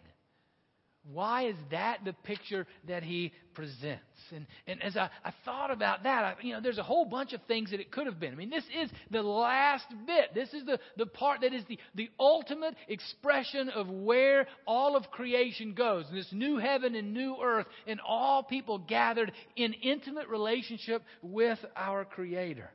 Why 1.05 1.49
is 1.49 1.57
that 1.71 2.05
the 2.05 2.13
picture 2.13 2.67
that 2.87 3.03
he 3.03 3.33
presents? 3.55 4.03
And, 4.35 4.47
and 4.67 4.83
as 4.83 4.97
I, 4.97 5.09
I 5.25 5.33
thought 5.47 5.71
about 5.71 6.03
that, 6.03 6.25
I, 6.25 6.35
you 6.43 6.53
know, 6.53 6.61
there's 6.61 6.79
a 6.79 6.83
whole 6.83 7.07
bunch 7.07 7.33
of 7.33 7.41
things 7.49 7.71
that 7.71 7.81
it 7.81 7.91
could 7.91 8.07
have 8.07 8.21
been. 8.21 8.33
I 8.33 8.37
mean, 8.37 8.51
this 8.51 8.65
is 8.79 8.91
the 9.11 9.23
last 9.23 9.87
bit. 10.07 10.35
This 10.35 10.53
is 10.53 10.67
the, 10.67 10.79
the 10.99 11.07
part 11.07 11.41
that 11.41 11.55
is 11.55 11.65
the, 11.69 11.79
the 11.95 12.11
ultimate 12.19 12.75
expression 12.87 13.71
of 13.71 13.89
where 13.89 14.47
all 14.67 14.95
of 14.95 15.11
creation 15.11 15.73
goes. 15.73 16.05
This 16.13 16.29
new 16.33 16.59
heaven 16.59 16.95
and 16.95 17.15
new 17.15 17.37
earth, 17.43 17.67
and 17.87 17.99
all 18.07 18.43
people 18.43 18.79
gathered 18.79 19.33
in 19.57 19.73
intimate 19.73 20.29
relationship 20.29 21.03
with 21.23 21.59
our 21.77 22.05
Creator. 22.05 22.71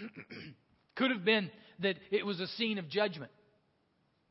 could 0.96 1.10
have 1.10 1.24
been 1.24 1.50
that 1.80 1.96
it 2.10 2.26
was 2.26 2.40
a 2.40 2.46
scene 2.48 2.78
of 2.78 2.88
judgment. 2.88 3.30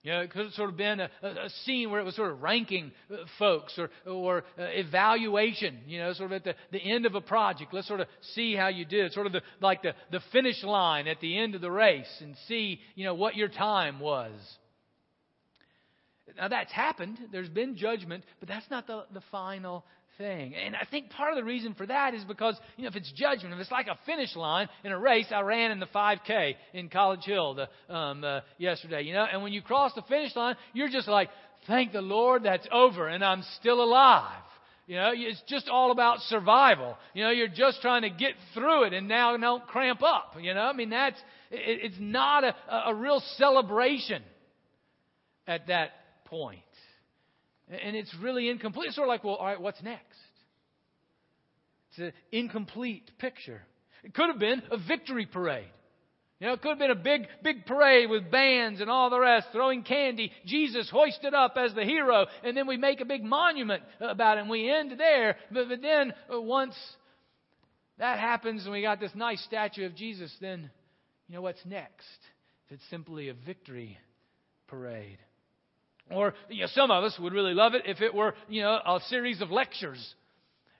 You 0.04 0.14
know, 0.14 0.22
it 0.22 0.32
could 0.32 0.46
have 0.46 0.54
sort 0.54 0.70
of 0.70 0.78
been 0.78 1.00
a, 1.00 1.10
a 1.22 1.50
scene 1.66 1.92
where 1.92 2.00
it 2.00 2.04
was 2.04 2.16
sort 2.16 2.32
of 2.32 2.42
ranking 2.42 2.92
uh, 3.12 3.18
folks 3.40 3.78
or, 3.78 3.90
or 4.10 4.38
uh, 4.58 4.64
evaluation, 4.64 5.80
you 5.86 6.00
know, 6.00 6.14
sort 6.14 6.32
of 6.32 6.36
at 6.38 6.44
the, 6.44 6.56
the 6.72 6.80
end 6.80 7.06
of 7.06 7.16
a 7.16 7.22
project. 7.22 7.74
Let's 7.74 7.88
sort 7.88 8.00
of 8.00 8.08
see 8.34 8.56
how 8.56 8.68
you 8.70 8.86
did. 8.86 9.12
Sort 9.12 9.26
of 9.26 9.34
the, 9.34 9.42
like 9.60 9.82
the, 9.82 9.94
the 10.12 10.22
finish 10.32 10.64
line 10.64 11.08
at 11.08 11.20
the 11.20 11.38
end 11.38 11.56
of 11.56 11.62
the 11.62 11.72
race 11.72 12.08
and 12.22 12.36
see, 12.48 12.80
you 12.96 13.06
know, 13.06 13.16
what 13.16 13.36
your 13.36 13.50
time 13.50 14.00
was. 14.00 14.32
Now 16.38 16.48
that's 16.48 16.72
happened. 16.72 17.18
There's 17.32 17.50
been 17.50 17.76
judgment, 17.76 18.24
but 18.40 18.48
that's 18.48 18.70
not 18.70 18.86
the, 18.86 19.06
the 19.14 19.22
final 19.32 19.84
thing. 20.18 20.56
And 20.56 20.76
I 20.76 20.86
think 20.90 21.10
part 21.10 21.32
of 21.32 21.38
the 21.38 21.44
reason 21.44 21.74
for 21.74 21.86
that 21.86 22.14
is 22.14 22.24
because, 22.24 22.58
you 22.76 22.84
know, 22.84 22.90
if 22.90 22.96
it's 22.96 23.12
judgment, 23.14 23.54
if 23.54 23.60
it's 23.60 23.72
like 23.72 23.88
a 23.88 23.98
finish 24.06 24.36
line 24.36 24.68
in 24.84 24.92
a 24.92 25.00
race, 25.00 25.28
I 25.32 25.42
ran 25.42 25.72
in 25.72 25.80
the 25.80 25.88
5K 25.88 26.56
in 26.74 26.90
College 26.90 27.24
Hill 27.24 27.56
the, 27.56 27.94
um, 27.94 28.24
uh, 28.24 28.42
yesterday, 28.58 29.04
you 29.04 29.14
know, 29.14 29.26
and 29.32 29.44
when 29.44 29.54
you 29.54 29.62
cross 29.62 29.94
the 29.94 30.02
finish 30.04 30.36
line, 30.36 30.56
you're 30.74 30.90
just 30.90 31.08
like, 31.08 31.30
thank 31.68 31.92
the 31.92 32.02
Lord 32.02 32.44
that's 32.44 32.68
over 32.72 33.08
and 33.08 33.24
I'm 33.24 33.44
still 33.60 33.84
alive. 33.84 34.42
You 34.88 34.96
know, 34.96 35.12
it's 35.14 35.42
just 35.48 35.68
all 35.68 35.92
about 35.92 36.20
survival. 36.22 36.98
You 37.14 37.26
know, 37.26 37.32
you're 37.32 37.50
just 37.50 37.82
trying 37.82 38.04
to 38.04 38.10
get 38.10 38.34
through 38.54 38.86
it 38.86 38.94
and 38.94 39.08
now 39.08 39.36
don't 39.36 39.68
cramp 39.68 40.02
up. 40.02 40.36
You 40.40 40.54
know, 40.54 40.62
I 40.62 40.74
mean, 40.74 40.90
that's, 40.90 41.20
it, 41.52 41.92
it's 41.92 41.98
not 42.00 42.46
a, 42.46 42.56
a 42.88 42.96
real 42.96 43.22
celebration 43.36 44.24
at 45.46 45.68
that 45.68 45.92
point. 46.26 46.62
And 47.70 47.96
it's 47.96 48.14
really 48.22 48.50
incomplete. 48.50 48.88
It's 48.88 48.96
sort 48.96 49.08
of 49.08 49.10
like, 49.10 49.24
well, 49.24 49.36
all 49.36 49.46
right, 49.46 49.60
what's 49.60 49.82
next? 49.84 50.18
It's 51.90 52.00
an 52.00 52.14
incomplete 52.32 53.12
picture. 53.18 53.62
It 54.04 54.14
could 54.14 54.28
have 54.30 54.40
been 54.40 54.62
a 54.72 54.78
victory 54.78 55.26
parade. 55.26 55.68
You 56.40 56.48
know, 56.48 56.54
it 56.54 56.62
could 56.62 56.70
have 56.70 56.80
been 56.80 56.92
a 56.92 56.96
big, 56.96 57.28
big 57.44 57.66
parade 57.66 58.10
with 58.10 58.30
bands 58.30 58.80
and 58.80 58.92
all 58.92 59.10
the 59.10 59.20
rest, 59.20 59.48
throwing 59.52 59.82
candy, 59.82 60.32
Jesus 60.46 60.88
hoisted 60.90 61.34
up 61.34 61.56
as 61.58 61.74
the 61.74 61.84
hero, 61.84 62.28
and 62.44 62.56
then 62.56 62.68
we 62.68 62.78
make 62.78 63.02
a 63.02 63.06
big 63.06 63.24
monument 63.24 63.82
about 64.00 64.38
it, 64.38 64.42
and 64.42 64.50
we 64.50 64.70
end 64.70 64.94
there. 65.00 65.36
But, 65.52 65.68
but 65.68 65.82
then, 65.82 66.14
uh, 66.32 66.40
once 66.40 66.76
that 67.98 68.20
happens 68.20 68.64
and 68.64 68.72
we 68.72 68.84
got 68.84 69.00
this 69.00 69.16
nice 69.16 69.44
statue 69.46 69.88
of 69.88 69.96
Jesus, 69.96 70.32
then, 70.40 70.70
you 71.28 71.36
know, 71.36 71.42
what's 71.42 71.66
next? 71.66 72.20
If 72.68 72.74
it's 72.76 72.90
simply 72.92 73.30
a 73.30 73.34
victory 73.34 73.98
parade. 74.68 75.18
Or, 76.12 76.34
you 76.50 76.62
know, 76.62 76.68
some 76.74 76.92
of 76.92 77.04
us 77.04 77.18
would 77.20 77.34
really 77.34 77.54
love 77.54 77.74
it 77.74 77.84
if 77.86 78.02
it 78.02 78.14
were, 78.14 78.34
you 78.48 78.62
know, 78.62 78.80
a 78.86 79.00
series 79.10 79.42
of 79.42 79.52
lectures. 79.52 80.16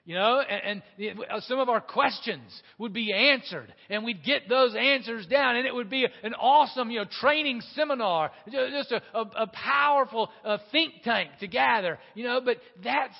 You 0.04 0.14
know, 0.14 0.40
and, 0.40 0.82
and, 0.98 1.20
uh, 1.30 1.40
some 1.40 1.58
of 1.58 1.68
our 1.68 1.82
questions 1.82 2.62
would 2.78 2.94
be 2.94 3.12
answered, 3.12 3.70
and 3.90 4.06
we'd 4.06 4.24
get 4.24 4.48
those 4.48 4.74
answers 4.74 5.26
down, 5.26 5.56
and 5.56 5.66
it 5.66 5.74
would 5.74 5.90
be 5.90 6.06
an 6.22 6.32
awesome, 6.32 6.90
you 6.90 7.00
know, 7.00 7.04
training 7.20 7.60
seminar, 7.74 8.30
just 8.50 8.90
a, 8.90 9.02
a, 9.12 9.20
a 9.42 9.46
powerful 9.48 10.30
uh, 10.46 10.56
think 10.72 10.94
tank 11.04 11.28
to 11.40 11.46
gather. 11.46 11.98
You 12.14 12.24
know, 12.24 12.40
but 12.42 12.56
that's 12.82 13.16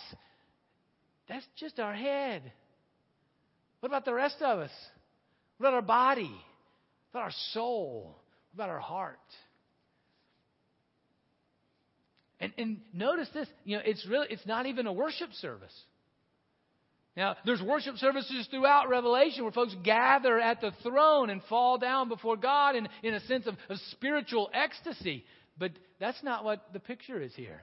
that's 1.28 1.44
just 1.58 1.78
our 1.78 1.94
head. 1.94 2.50
What 3.80 3.90
about 3.90 4.06
the 4.06 4.14
rest 4.14 4.36
of 4.40 4.58
us? 4.58 4.70
What 5.58 5.68
about 5.68 5.74
our 5.74 5.82
body? 5.82 6.34
What 7.10 7.20
about 7.20 7.22
our 7.24 7.34
soul? 7.52 8.16
What 8.54 8.64
about 8.64 8.70
our 8.70 8.80
heart? 8.80 9.18
And, 12.40 12.52
and 12.56 12.80
notice 12.92 13.28
this, 13.34 13.48
you 13.64 13.76
know, 13.76 13.82
it's 13.84 14.06
really 14.06 14.28
it's 14.30 14.46
not 14.46 14.66
even 14.66 14.86
a 14.86 14.92
worship 14.92 15.32
service. 15.34 15.74
Now, 17.16 17.36
there's 17.44 17.60
worship 17.60 17.96
services 17.96 18.46
throughout 18.48 18.88
Revelation 18.88 19.42
where 19.42 19.52
folks 19.52 19.74
gather 19.82 20.38
at 20.38 20.60
the 20.60 20.70
throne 20.84 21.30
and 21.30 21.42
fall 21.48 21.76
down 21.76 22.08
before 22.08 22.36
God 22.36 22.76
in, 22.76 22.88
in 23.02 23.14
a 23.14 23.20
sense 23.26 23.48
of, 23.48 23.56
of 23.68 23.78
spiritual 23.90 24.48
ecstasy. 24.54 25.24
But 25.58 25.72
that's 25.98 26.22
not 26.22 26.44
what 26.44 26.72
the 26.72 26.78
picture 26.78 27.20
is 27.20 27.34
here. 27.34 27.62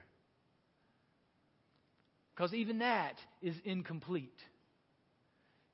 Because 2.34 2.52
even 2.52 2.80
that 2.80 3.14
is 3.40 3.54
incomplete. 3.64 4.36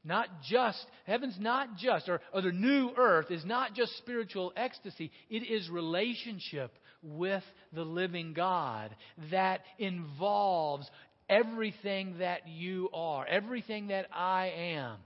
Not 0.05 0.29
just, 0.49 0.85
heaven's 1.05 1.37
not 1.41 1.77
just, 1.77 2.09
or, 2.09 2.21
or 2.33 2.41
the 2.41 2.53
new 2.53 2.91
earth 2.97 3.33
is 3.33 3.45
not 3.45 3.75
just 3.75 3.97
spiritual 3.99 4.53
ecstasy, 4.57 5.11
it 5.29 5.43
is 5.49 5.69
relationship 5.69 6.73
with 7.03 7.43
the 7.73 7.85
living 7.85 8.33
God 8.33 8.95
that 9.31 9.61
involves 9.79 10.89
everything 11.29 12.19
that 12.19 12.47
you 12.49 12.89
are, 12.93 13.27
everything 13.27 13.89
that 13.89 14.07
I 14.13 14.53
am, 14.57 14.99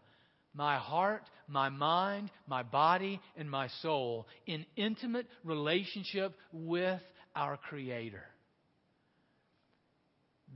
my 0.55 0.77
heart, 0.77 1.23
my 1.49 1.69
mind, 1.69 2.31
my 2.47 2.63
body, 2.63 3.21
and 3.37 3.51
my 3.51 3.69
soul, 3.83 4.27
in 4.47 4.67
intimate 4.77 5.27
relationship 5.45 6.35
with 6.53 7.01
our 7.35 7.57
Creator. 7.57 8.25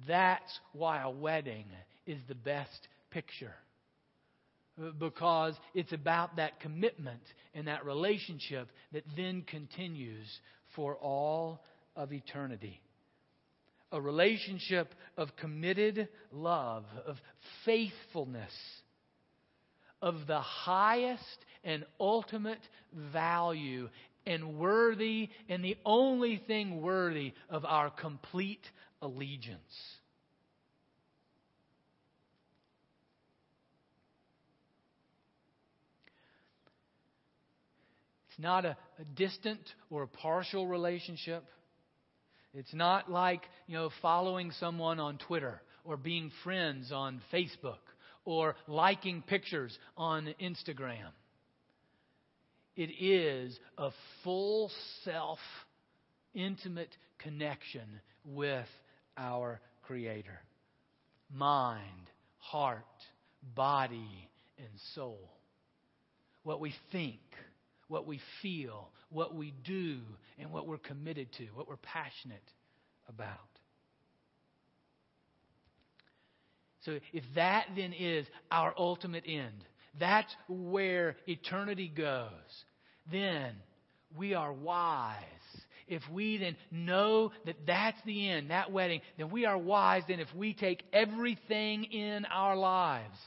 That's 0.08 0.58
why 0.72 1.02
a 1.02 1.10
wedding 1.10 1.66
is 2.06 2.18
the 2.28 2.34
best 2.34 2.88
picture. 3.10 3.54
Because 4.98 5.54
it's 5.74 5.92
about 5.92 6.36
that 6.36 6.60
commitment 6.60 7.20
and 7.54 7.68
that 7.68 7.84
relationship 7.84 8.68
that 8.92 9.04
then 9.14 9.42
continues 9.42 10.26
for 10.74 10.96
all 10.96 11.62
of 11.96 12.12
eternity 12.12 12.80
a 13.92 14.00
relationship 14.00 14.94
of 15.16 15.34
committed 15.36 16.08
love, 16.32 16.84
of 17.06 17.16
faithfulness, 17.64 18.52
of 20.00 20.26
the 20.26 20.40
highest 20.40 21.44
and 21.64 21.84
ultimate 21.98 22.60
value, 23.12 23.88
and 24.26 24.58
worthy, 24.58 25.28
and 25.48 25.64
the 25.64 25.76
only 25.84 26.40
thing 26.46 26.80
worthy 26.80 27.32
of 27.48 27.64
our 27.64 27.90
complete 27.90 28.64
allegiance. 29.02 29.58
It's 38.28 38.38
not 38.38 38.64
a, 38.64 38.76
a 39.00 39.04
distant 39.14 39.60
or 39.88 40.02
a 40.02 40.08
partial 40.08 40.66
relationship. 40.66 41.44
It's 42.52 42.74
not 42.74 43.10
like, 43.10 43.42
you 43.66 43.76
know, 43.76 43.90
following 44.02 44.50
someone 44.58 45.00
on 45.00 45.18
Twitter 45.18 45.62
or 45.84 45.96
being 45.96 46.30
friends 46.44 46.92
on 46.92 47.20
Facebook 47.32 47.78
or 48.24 48.56
liking 48.66 49.22
pictures 49.22 49.76
on 49.96 50.34
Instagram. 50.40 51.12
It 52.76 52.90
is 53.02 53.58
a 53.78 53.90
full 54.22 54.70
self, 55.04 55.38
intimate 56.34 56.94
connection 57.18 58.00
with 58.24 58.66
our 59.16 59.60
Creator. 59.82 60.40
Mind, 61.32 62.10
heart, 62.38 62.84
body, 63.54 64.28
and 64.58 64.68
soul. 64.94 65.30
What 66.42 66.60
we 66.60 66.74
think, 66.92 67.20
what 67.90 68.06
we 68.06 68.20
feel, 68.40 68.88
what 69.10 69.34
we 69.34 69.52
do, 69.64 69.98
and 70.38 70.52
what 70.52 70.68
we're 70.68 70.78
committed 70.78 71.26
to, 71.32 71.44
what 71.54 71.68
we're 71.68 71.76
passionate 71.76 72.38
about. 73.08 73.26
So, 76.84 77.00
if 77.12 77.24
that 77.34 77.66
then 77.76 77.92
is 77.92 78.26
our 78.50 78.72
ultimate 78.78 79.24
end, 79.26 79.64
that's 79.98 80.32
where 80.48 81.16
eternity 81.26 81.88
goes, 81.94 82.28
then 83.10 83.54
we 84.16 84.34
are 84.34 84.52
wise. 84.52 85.16
If 85.88 86.02
we 86.12 86.38
then 86.38 86.56
know 86.70 87.32
that 87.44 87.56
that's 87.66 87.98
the 88.06 88.30
end, 88.30 88.50
that 88.50 88.70
wedding, 88.70 89.00
then 89.18 89.30
we 89.30 89.46
are 89.46 89.58
wise 89.58 90.04
then 90.06 90.20
if 90.20 90.32
we 90.36 90.54
take 90.54 90.84
everything 90.92 91.82
in 91.84 92.24
our 92.26 92.54
lives 92.54 93.18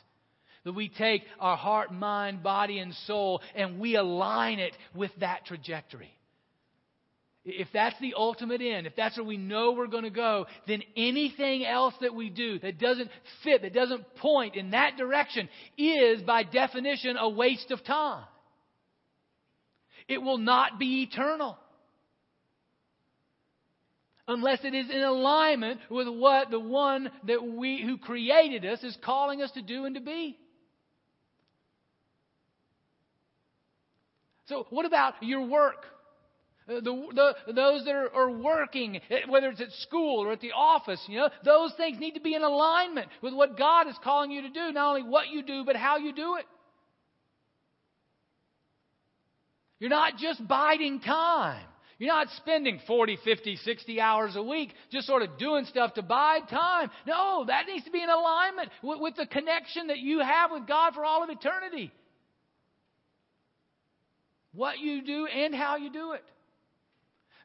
that 0.64 0.74
we 0.74 0.90
take 0.90 1.24
our 1.40 1.58
heart, 1.58 1.94
mind, 1.94 2.44
body, 2.44 2.80
and 2.80 2.94
soul 3.06 3.42
and 3.56 3.80
we 3.80 3.96
align 3.96 4.60
it 4.60 4.74
with 4.96 5.12
that 5.20 5.46
trajectory. 5.46 6.12
If 7.46 7.68
that's 7.74 8.00
the 8.00 8.14
ultimate 8.16 8.62
end, 8.62 8.88
if 8.88 8.96
that's 8.96 9.18
where 9.18 9.26
we 9.26 9.36
know 9.36 9.74
we're 9.74 9.88
going 9.88 10.06
to 10.06 10.10
go, 10.10 10.46
then 10.66 10.82
anything 10.96 11.66
else 11.66 11.94
that 12.00 12.16
we 12.16 12.30
do 12.30 12.58
that 12.60 12.80
doesn't 12.80 13.10
fit, 13.44 13.64
that 13.64 13.74
doesn't 13.74 14.16
point 14.16 14.56
in 14.56 14.72
that 14.72 14.96
direction, 14.96 15.50
is 15.78 16.22
by 16.22 16.44
definition 16.44 17.18
a 17.18 17.28
waste 17.28 17.70
of 17.72 17.84
time. 17.84 18.24
It 20.08 20.22
will 20.22 20.38
not 20.38 20.80
be 20.80 21.04
eternal. 21.04 21.58
Unless 24.26 24.60
it 24.64 24.74
is 24.74 24.90
in 24.90 25.02
alignment 25.02 25.82
with 25.90 26.08
what 26.08 26.50
the 26.50 26.60
one 26.60 27.12
that 27.28 27.46
we, 27.46 27.84
who 27.84 27.98
created 27.98 28.66
us 28.66 28.82
is 28.84 28.98
calling 29.04 29.42
us 29.42 29.52
to 29.52 29.62
do 29.62 29.84
and 29.84 29.96
to 29.96 30.02
be. 30.02 30.38
So, 34.46 34.68
what 34.70 34.86
about 34.86 35.16
your 35.22 35.46
work? 35.48 35.86
Uh, 36.68 36.76
the, 36.76 37.36
the, 37.46 37.54
those 37.54 37.84
that 37.86 37.94
are, 37.94 38.14
are, 38.14 38.32
working, 38.32 38.96
eh, 39.10 39.20
whether 39.28 39.50
it's 39.50 39.60
at 39.60 39.72
school 39.82 40.24
or 40.24 40.32
at 40.32 40.40
the 40.40 40.52
office, 40.54 41.02
you 41.08 41.18
know, 41.18 41.30
those 41.44 41.74
things 41.76 42.00
need 42.00 42.14
to 42.14 42.22
be 42.22 42.36
in 42.36 42.42
alignment 42.42 43.10
with 43.22 43.34
what 43.34 43.58
God 43.58 43.88
is 43.88 43.96
calling 44.02 44.32
you 44.32 44.42
to 44.44 44.50
do. 44.50 44.72
Not 44.72 44.90
only 44.90 45.04
what 45.04 45.28
you 45.28 45.44
do, 45.44 45.64
but 45.66 45.76
how 45.76 45.98
you 45.98 46.14
do 46.14 46.36
it. 46.36 46.46
You're 49.80 49.90
not 49.90 50.18
just 50.18 50.46
biding 50.48 51.02
time. 51.02 51.66
You're 52.00 52.14
not 52.14 52.28
spending 52.38 52.80
40, 52.88 53.18
50, 53.24 53.58
60 53.58 54.02
hours 54.02 54.36
a 54.38 54.44
week 54.44 54.74
just 54.92 55.06
sort 55.06 55.22
of 55.22 55.38
doing 55.38 55.66
stuff 55.66 55.94
to 55.96 56.02
bide 56.02 56.48
time. 56.50 56.90
No, 57.06 57.44
that 57.48 57.66
needs 57.68 57.84
to 57.86 57.92
be 57.92 58.02
in 58.02 58.10
alignment 58.10 58.70
with, 58.82 59.00
with 59.02 59.16
the 59.16 59.26
connection 59.26 59.88
that 59.88 60.00
you 60.00 60.20
have 60.20 60.52
with 60.52 60.66
God 60.66 60.94
for 60.94 61.04
all 61.04 61.24
of 61.24 61.30
eternity 61.30 61.92
what 64.54 64.80
you 64.80 65.04
do 65.04 65.26
and 65.28 65.54
how 65.54 65.78
you 65.78 65.92
do 65.92 66.14
it. 66.14 66.24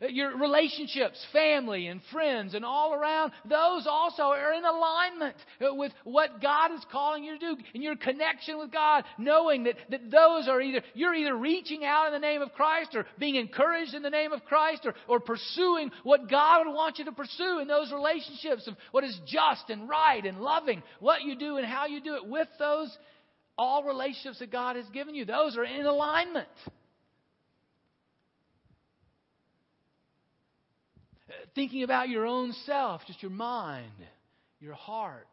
Your 0.01 0.39
relationships, 0.39 1.19
family 1.33 1.89
and 1.89 2.01
friends 2.13 2.55
and 2.55 2.65
all 2.65 2.95
around, 2.95 3.33
those 3.45 3.85
also 3.91 4.23
are 4.23 4.53
in 4.53 4.65
alignment 4.65 5.35
with 5.61 5.91
what 6.05 6.41
God 6.41 6.73
is 6.73 6.87
calling 6.93 7.25
you 7.25 7.37
to 7.37 7.39
do 7.41 7.57
and 7.75 7.83
your 7.83 7.97
connection 7.97 8.59
with 8.59 8.71
God, 8.71 9.03
knowing 9.19 9.65
that, 9.65 9.75
that 9.91 10.09
those 10.09 10.47
are 10.47 10.61
either, 10.61 10.83
you're 10.95 11.17
either 11.17 11.37
reaching 11.37 11.85
out 11.85 12.07
in 12.07 12.13
the 12.13 12.21
name 12.21 12.43
of 12.43 12.53
Christ 12.53 12.95
or 12.95 13.07
being 13.19 13.35
encouraged 13.35 13.93
in 13.93 14.03
the 14.03 14.11
name 14.11 14.33
of 14.33 14.45
Christ 14.45 14.87
or, 14.87 14.95
or 15.09 15.19
pursuing 15.19 15.91
what 16.05 16.31
God 16.31 16.67
would 16.67 16.75
want 16.75 17.01
you 17.01 17.05
to 17.07 17.13
pursue 17.13 17.59
in 17.61 17.67
those 17.67 17.91
relationships 17.91 18.69
of 18.69 18.77
what 18.93 19.03
is 19.03 19.19
just 19.27 19.69
and 19.69 19.89
right 19.89 20.25
and 20.25 20.41
loving, 20.41 20.81
what 21.01 21.23
you 21.23 21.37
do 21.37 21.57
and 21.57 21.67
how 21.67 21.87
you 21.87 22.01
do 22.01 22.15
it 22.15 22.25
with 22.25 22.49
those, 22.61 22.97
all 23.57 23.83
relationships 23.83 24.39
that 24.39 24.53
God 24.53 24.77
has 24.77 24.87
given 24.91 25.17
you. 25.17 25.25
Those 25.25 25.57
are 25.57 25.65
in 25.65 25.87
alignment. 25.87 26.47
Thinking 31.59 31.83
about 31.83 32.09
your 32.09 32.25
own 32.25 32.53
self, 32.67 33.01
just 33.09 33.21
your 33.21 33.33
mind, 33.33 33.91
your 34.61 34.75
heart, 34.75 35.27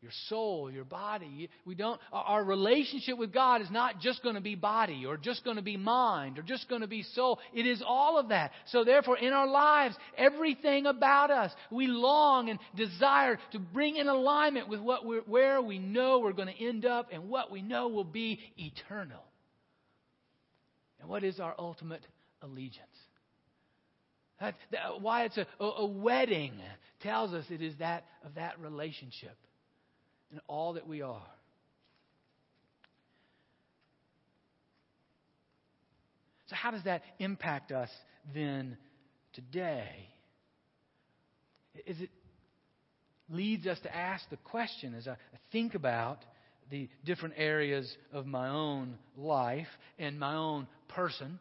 your 0.00 0.12
soul, 0.28 0.70
your 0.70 0.84
body. 0.84 1.50
We 1.64 1.74
don't, 1.74 2.00
our 2.12 2.44
relationship 2.44 3.18
with 3.18 3.34
God 3.34 3.60
is 3.60 3.68
not 3.68 3.98
just 3.98 4.22
going 4.22 4.36
to 4.36 4.40
be 4.40 4.54
body 4.54 5.04
or 5.04 5.16
just 5.16 5.42
going 5.42 5.56
to 5.56 5.64
be 5.64 5.76
mind 5.76 6.38
or 6.38 6.42
just 6.42 6.68
going 6.68 6.82
to 6.82 6.86
be 6.86 7.02
soul. 7.02 7.40
It 7.52 7.66
is 7.66 7.82
all 7.84 8.20
of 8.20 8.28
that. 8.28 8.52
So 8.66 8.84
therefore, 8.84 9.18
in 9.18 9.32
our 9.32 9.48
lives, 9.48 9.96
everything 10.16 10.86
about 10.86 11.32
us, 11.32 11.50
we 11.72 11.88
long 11.88 12.48
and 12.48 12.60
desire 12.76 13.40
to 13.50 13.58
bring 13.58 13.96
in 13.96 14.06
alignment 14.06 14.68
with 14.68 14.78
what 14.78 15.04
we're, 15.04 15.22
where 15.22 15.60
we 15.60 15.80
know 15.80 16.20
we're 16.20 16.34
going 16.34 16.54
to 16.54 16.64
end 16.64 16.86
up 16.86 17.08
and 17.12 17.28
what 17.28 17.50
we 17.50 17.62
know 17.62 17.88
will 17.88 18.04
be 18.04 18.38
eternal. 18.56 19.24
And 21.00 21.08
what 21.08 21.24
is 21.24 21.40
our 21.40 21.56
ultimate 21.58 22.06
allegiance? 22.42 22.95
That, 24.40 24.54
uh, 24.72 24.98
why 25.00 25.24
it's 25.24 25.38
a, 25.38 25.46
a 25.60 25.86
wedding 25.86 26.52
tells 27.02 27.32
us 27.32 27.44
it 27.50 27.62
is 27.62 27.74
that 27.78 28.04
of 28.24 28.34
that 28.34 28.60
relationship. 28.60 29.36
and 30.30 30.40
all 30.48 30.74
that 30.74 30.86
we 30.86 31.02
are. 31.02 31.22
So, 36.48 36.54
how 36.54 36.70
does 36.70 36.84
that 36.84 37.02
impact 37.18 37.72
us 37.72 37.90
then 38.34 38.76
today? 39.32 39.88
Is 41.86 42.00
it 42.00 42.10
leads 43.28 43.66
us 43.66 43.78
to 43.80 43.94
ask 43.94 44.28
the 44.30 44.36
question 44.36 44.94
as 44.94 45.08
I 45.08 45.16
think 45.50 45.74
about 45.74 46.18
the 46.70 46.88
different 47.04 47.34
areas 47.36 47.94
of 48.12 48.26
my 48.26 48.48
own 48.48 48.98
life 49.16 49.66
and 49.98 50.18
my 50.18 50.34
own 50.34 50.66
person. 50.88 51.38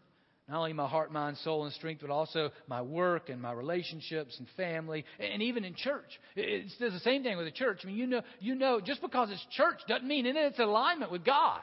Not 0.48 0.60
only 0.60 0.74
my 0.74 0.88
heart, 0.88 1.12
mind, 1.12 1.38
soul, 1.38 1.64
and 1.64 1.74
strength, 1.74 2.02
but 2.02 2.12
also 2.12 2.52
my 2.68 2.82
work 2.82 3.30
and 3.30 3.42
my 3.42 3.52
relationships 3.52 4.38
and 4.38 4.48
family, 4.56 5.04
and 5.20 5.42
even 5.42 5.66
in 5.66 5.74
church. 5.74 6.20
It's 6.36 6.78
the 6.78 7.00
same 7.00 7.24
thing 7.24 7.36
with 7.36 7.48
the 7.48 7.52
church. 7.52 7.80
I 7.84 7.88
mean, 7.88 7.96
you 7.96 8.06
know, 8.06 8.22
you 8.40 8.54
know, 8.54 8.80
just 8.80 9.02
because 9.02 9.32
it's 9.32 9.46
church 9.56 9.80
doesn't 9.88 10.08
mean 10.08 10.28
in 10.28 10.38
it's 10.38 10.60
alignment 10.60 11.12
with 11.12 11.26
God. 11.26 11.62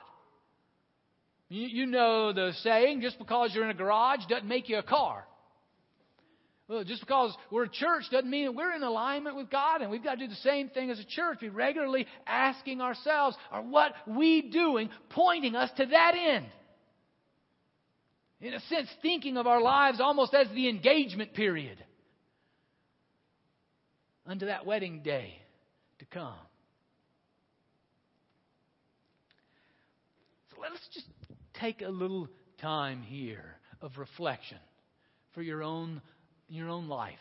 You, 1.49 1.69
you 1.69 1.87
know 1.87 2.33
the 2.33 2.53
saying, 2.63 3.03
just 3.03 3.19
because 3.19 3.53
you're 3.55 3.65
in 3.65 3.71
a 3.71 3.75
garage 3.75 4.21
doesn't 4.29 4.49
make 4.49 4.69
you 4.69 4.79
a 4.79 4.83
car. 4.83 5.25
Well, 6.67 6.83
just 6.83 7.03
because 7.03 7.37
we're 7.51 7.65
a 7.65 7.69
church 7.69 8.05
doesn't 8.11 8.31
mean 8.31 8.47
that 8.47 8.53
we're 8.53 8.75
in 8.75 8.83
alignment 8.83 9.37
with 9.37 9.51
God, 9.51 9.83
and 9.83 9.91
we've 9.91 10.03
got 10.03 10.15
to 10.15 10.27
do 10.27 10.29
the 10.29 10.35
same 10.37 10.71
thing 10.71 10.91
as 10.91 10.99
a 10.99 11.05
church. 11.05 11.39
Be 11.41 11.51
regularly 11.51 12.07
asking 12.27 12.81
ourselves, 12.81 13.37
are 13.51 13.63
what 13.63 13.93
we 14.09 14.51
doing 14.51 14.89
pointing 15.11 15.55
us 15.55 15.71
to 15.77 15.87
that 15.87 16.15
end? 16.17 16.47
In 18.43 18.55
a 18.55 18.61
sense, 18.63 18.89
thinking 19.01 19.37
of 19.37 19.47
our 19.47 19.63
lives 19.63 20.01
almost 20.01 20.35
as 20.35 20.49
the 20.49 20.69
engagement 20.69 21.33
period 21.33 21.79
unto 24.27 24.47
that 24.47 24.67
wedding 24.67 25.03
day 25.03 25.35
to 26.01 26.05
come. 26.07 26.35
So 30.51 30.61
let's 30.61 30.75
just 30.93 31.07
take 31.61 31.83
a 31.83 31.89
little 31.89 32.29
time 32.61 33.03
here 33.03 33.57
of 33.81 33.97
reflection 33.97 34.59
for 35.35 35.43
your 35.43 35.63
own 35.63 36.03
your 36.49 36.69
own 36.69 36.89
life? 36.89 37.15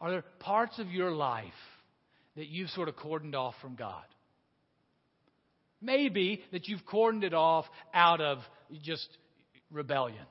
Are 0.00 0.10
there 0.10 0.24
parts 0.40 0.78
of 0.78 0.88
your 0.90 1.12
life 1.12 1.44
that 2.36 2.48
you've 2.48 2.70
sort 2.70 2.88
of 2.88 2.96
cordoned 2.96 3.34
off 3.34 3.54
from 3.62 3.76
God? 3.76 4.04
Maybe 5.84 6.42
that 6.52 6.66
you've 6.66 6.84
cordoned 6.86 7.22
it 7.22 7.34
off 7.34 7.66
out 7.92 8.20
of 8.20 8.38
just 8.82 9.06
rebellion. 9.70 10.24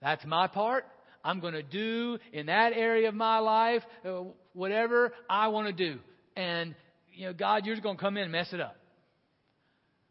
That's 0.00 0.24
my 0.24 0.46
part. 0.46 0.84
I'm 1.24 1.40
going 1.40 1.54
to 1.54 1.62
do 1.62 2.18
in 2.32 2.46
that 2.46 2.72
area 2.72 3.08
of 3.08 3.14
my 3.14 3.38
life 3.38 3.82
uh, 4.04 4.22
whatever 4.52 5.12
I 5.28 5.48
want 5.48 5.66
to 5.66 5.72
do. 5.72 5.98
And, 6.36 6.74
you 7.12 7.26
know, 7.26 7.32
God, 7.32 7.66
you're 7.66 7.74
just 7.74 7.82
going 7.82 7.96
to 7.96 8.00
come 8.00 8.16
in 8.16 8.22
and 8.22 8.32
mess 8.32 8.52
it 8.52 8.60
up. 8.60 8.76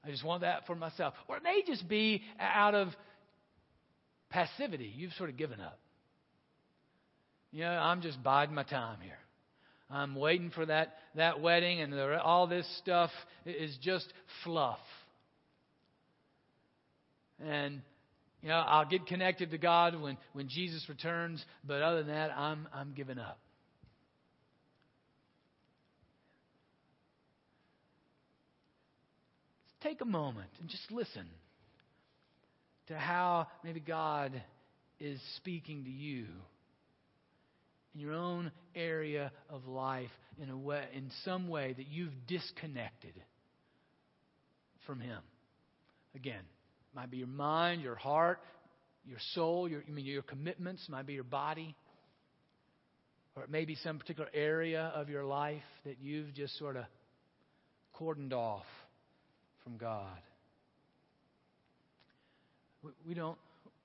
I 0.03 0.09
just 0.09 0.23
want 0.23 0.41
that 0.41 0.67
for 0.67 0.75
myself. 0.75 1.13
Or 1.27 1.37
it 1.37 1.43
may 1.43 1.63
just 1.65 1.87
be 1.87 2.21
out 2.39 2.75
of 2.75 2.89
passivity. 4.29 4.91
You've 4.95 5.13
sort 5.13 5.29
of 5.29 5.37
given 5.37 5.61
up. 5.61 5.79
You 7.51 7.61
know, 7.61 7.71
I'm 7.71 8.01
just 8.01 8.21
biding 8.21 8.53
my 8.53 8.63
time 8.63 8.99
here. 9.01 9.17
I'm 9.89 10.15
waiting 10.15 10.49
for 10.49 10.65
that, 10.65 10.95
that 11.15 11.41
wedding, 11.41 11.81
and 11.81 11.93
the, 11.93 12.21
all 12.21 12.47
this 12.47 12.67
stuff 12.79 13.09
is 13.45 13.75
just 13.81 14.11
fluff. 14.43 14.79
And, 17.39 17.81
you 18.41 18.49
know, 18.49 18.55
I'll 18.55 18.85
get 18.85 19.05
connected 19.05 19.51
to 19.51 19.57
God 19.57 19.99
when, 19.99 20.17
when 20.33 20.49
Jesus 20.49 20.83
returns, 20.89 21.43
but 21.63 21.81
other 21.81 22.03
than 22.03 22.13
that, 22.13 22.31
I'm, 22.37 22.67
I'm 22.73 22.93
giving 22.93 23.17
up. 23.17 23.39
Take 29.81 30.01
a 30.01 30.05
moment 30.05 30.49
and 30.59 30.67
just 30.69 30.91
listen 30.91 31.27
to 32.87 32.97
how 32.97 33.47
maybe 33.63 33.79
God 33.79 34.41
is 34.99 35.21
speaking 35.37 35.83
to 35.83 35.89
you 35.89 36.25
in 37.97 38.01
your 38.01 38.13
own 38.13 38.51
area 38.75 39.31
of 39.49 39.65
life 39.65 40.11
in 40.39 40.49
a 40.49 40.57
way 40.57 40.85
in 40.93 41.09
some 41.25 41.47
way 41.47 41.73
that 41.73 41.87
you've 41.87 42.13
disconnected 42.27 43.13
from 44.85 44.99
him. 44.99 45.19
Again 46.15 46.43
might 46.95 47.11
be 47.11 47.17
your 47.17 47.27
mind 47.27 47.81
your 47.81 47.95
heart 47.95 48.39
your 49.05 49.19
soul 49.33 49.67
your 49.67 49.83
I 49.87 49.91
mean 49.91 50.05
your 50.05 50.21
commitments 50.21 50.87
might 50.89 51.05
be 51.05 51.13
your 51.13 51.23
body 51.23 51.75
or 53.35 53.43
it 53.43 53.49
may 53.49 53.65
be 53.65 53.75
some 53.75 53.99
particular 53.99 54.29
area 54.33 54.91
of 54.95 55.09
your 55.09 55.25
life 55.25 55.61
that 55.85 55.97
you've 56.01 56.33
just 56.33 56.57
sort 56.57 56.75
of 56.75 56.85
cordoned 57.99 58.33
off 58.33 58.65
from 59.63 59.77
God. 59.77 60.17
We 63.05 63.13
don't 63.13 63.37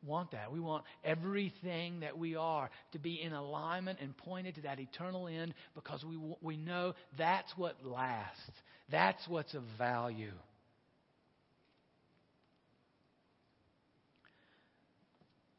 want 0.05 0.33
that. 0.33 0.53
We 0.53 0.61
want 0.61 0.85
everything 1.05 2.01
that 2.01 2.19
we 2.19 2.37
are 2.37 2.71
to 2.93 2.99
be 2.99 3.21
in 3.21 3.33
alignment 3.33 3.99
and 4.01 4.17
pointed 4.17 4.57
to 4.57 4.63
that 4.63 4.79
eternal 4.81 5.29
end 5.29 5.55
because 5.75 6.05
we, 6.05 6.19
we 6.41 6.57
know 6.57 6.95
that's 7.19 7.53
what 7.57 7.77
lasts. 7.85 8.51
That's 8.91 9.27
what's 9.29 9.55
of 9.55 9.63
value. 9.79 10.33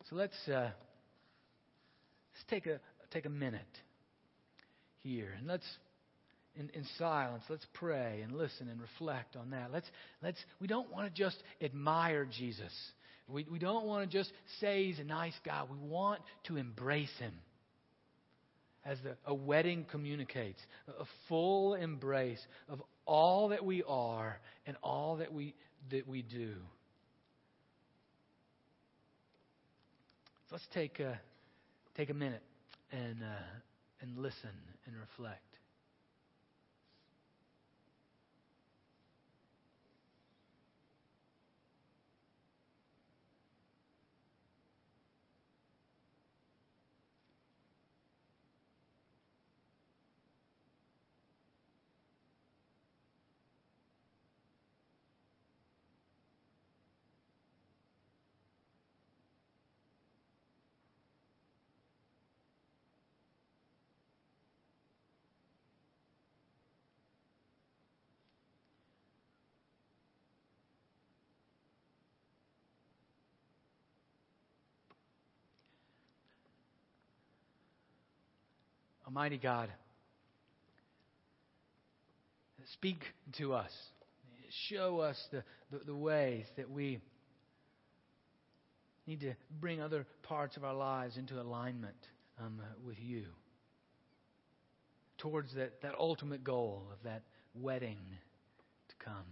So 0.10 0.16
let's, 0.18 0.36
uh, 0.48 0.70
let's 2.34 2.44
take, 2.50 2.68
a, 2.68 2.80
take 3.12 3.26
a 3.26 3.30
minute 3.30 3.62
here 5.00 5.30
and 5.38 5.48
let's 5.48 5.66
in, 6.56 6.70
in 6.74 6.86
silence. 6.98 7.44
Let's 7.50 7.66
pray 7.74 8.22
and 8.22 8.34
listen 8.34 8.68
and 8.70 8.80
reflect 8.80 9.36
on 9.36 9.52
that. 9.52 9.72
Let's, 9.72 9.88
let's, 10.22 10.38
we 10.60 10.68
don't 10.68 10.92
want 10.92 11.14
to 11.14 11.22
just 11.22 11.42
admire 11.62 12.26
Jesus. 12.26 12.72
We, 13.28 13.46
we 13.50 13.60
don't 13.60 13.86
want 13.86 14.10
to 14.10 14.18
just 14.18 14.32
say 14.60 14.86
he's 14.86 15.00
a 15.00 15.04
nice 15.04 15.34
guy. 15.46 15.64
We 15.70 15.78
want 15.78 16.22
to 16.46 16.58
embrace 16.58 17.14
him. 17.20 17.34
As 18.86 18.98
the, 19.02 19.16
a 19.26 19.34
wedding 19.34 19.86
communicates, 19.90 20.60
a 20.88 21.06
full 21.30 21.74
embrace 21.76 22.46
of 22.68 22.82
all 23.06 23.50
that 23.50 23.64
we 23.64 23.82
are 23.88 24.40
and 24.68 24.76
all 24.84 25.18
that 25.18 25.32
we, 25.32 25.56
that 25.90 26.06
we 26.06 26.22
do. 26.22 26.54
So 30.50 30.56
let's 30.56 30.68
take 30.74 31.00
a, 31.00 31.18
take 31.96 32.10
a 32.10 32.14
minute 32.14 32.44
and, 32.92 33.24
uh, 33.24 33.44
and 34.02 34.18
listen 34.18 34.50
and 34.86 34.96
reflect. 35.00 35.53
Almighty 79.16 79.38
God, 79.38 79.70
speak 82.74 82.98
to 83.38 83.54
us. 83.54 83.70
Show 84.72 85.02
us 85.02 85.24
the, 85.32 85.44
the, 85.72 85.86
the, 85.86 85.96
ways 85.96 86.46
that 86.58 86.72
we 86.72 87.00
need 89.06 89.20
to 89.20 89.36
bring 89.62 89.84
other 89.84 90.08
parts 90.24 90.58
of 90.58 90.64
our 90.64 90.74
lives 90.74 91.16
into 91.18 91.40
alignment 91.40 91.94
um, 92.40 92.60
with 92.84 92.98
you 93.00 93.26
towards 95.20 95.54
that, 95.54 95.80
that 95.84 95.94
ultimate 96.00 96.44
goal 96.44 96.82
of 96.92 96.98
that 97.04 97.22
wedding 97.54 98.00
to 98.90 98.96
come. 99.06 99.26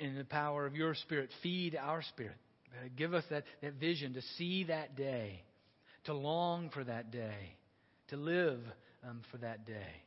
in 0.00 0.16
the 0.16 0.24
power 0.24 0.66
of 0.66 0.74
your 0.74 0.94
Spirit, 0.94 1.30
feed 1.42 1.76
our 1.76 2.02
spirit. 2.02 2.36
Give 2.96 3.14
us 3.14 3.24
that, 3.30 3.44
that 3.62 3.74
vision 3.74 4.14
to 4.14 4.22
see 4.36 4.64
that 4.64 4.96
day, 4.96 5.42
to 6.04 6.12
long 6.12 6.70
for 6.70 6.84
that 6.84 7.10
day, 7.10 7.56
to 8.08 8.16
live 8.16 8.60
um, 9.06 9.22
for 9.30 9.38
that 9.38 9.66
day. 9.66 10.02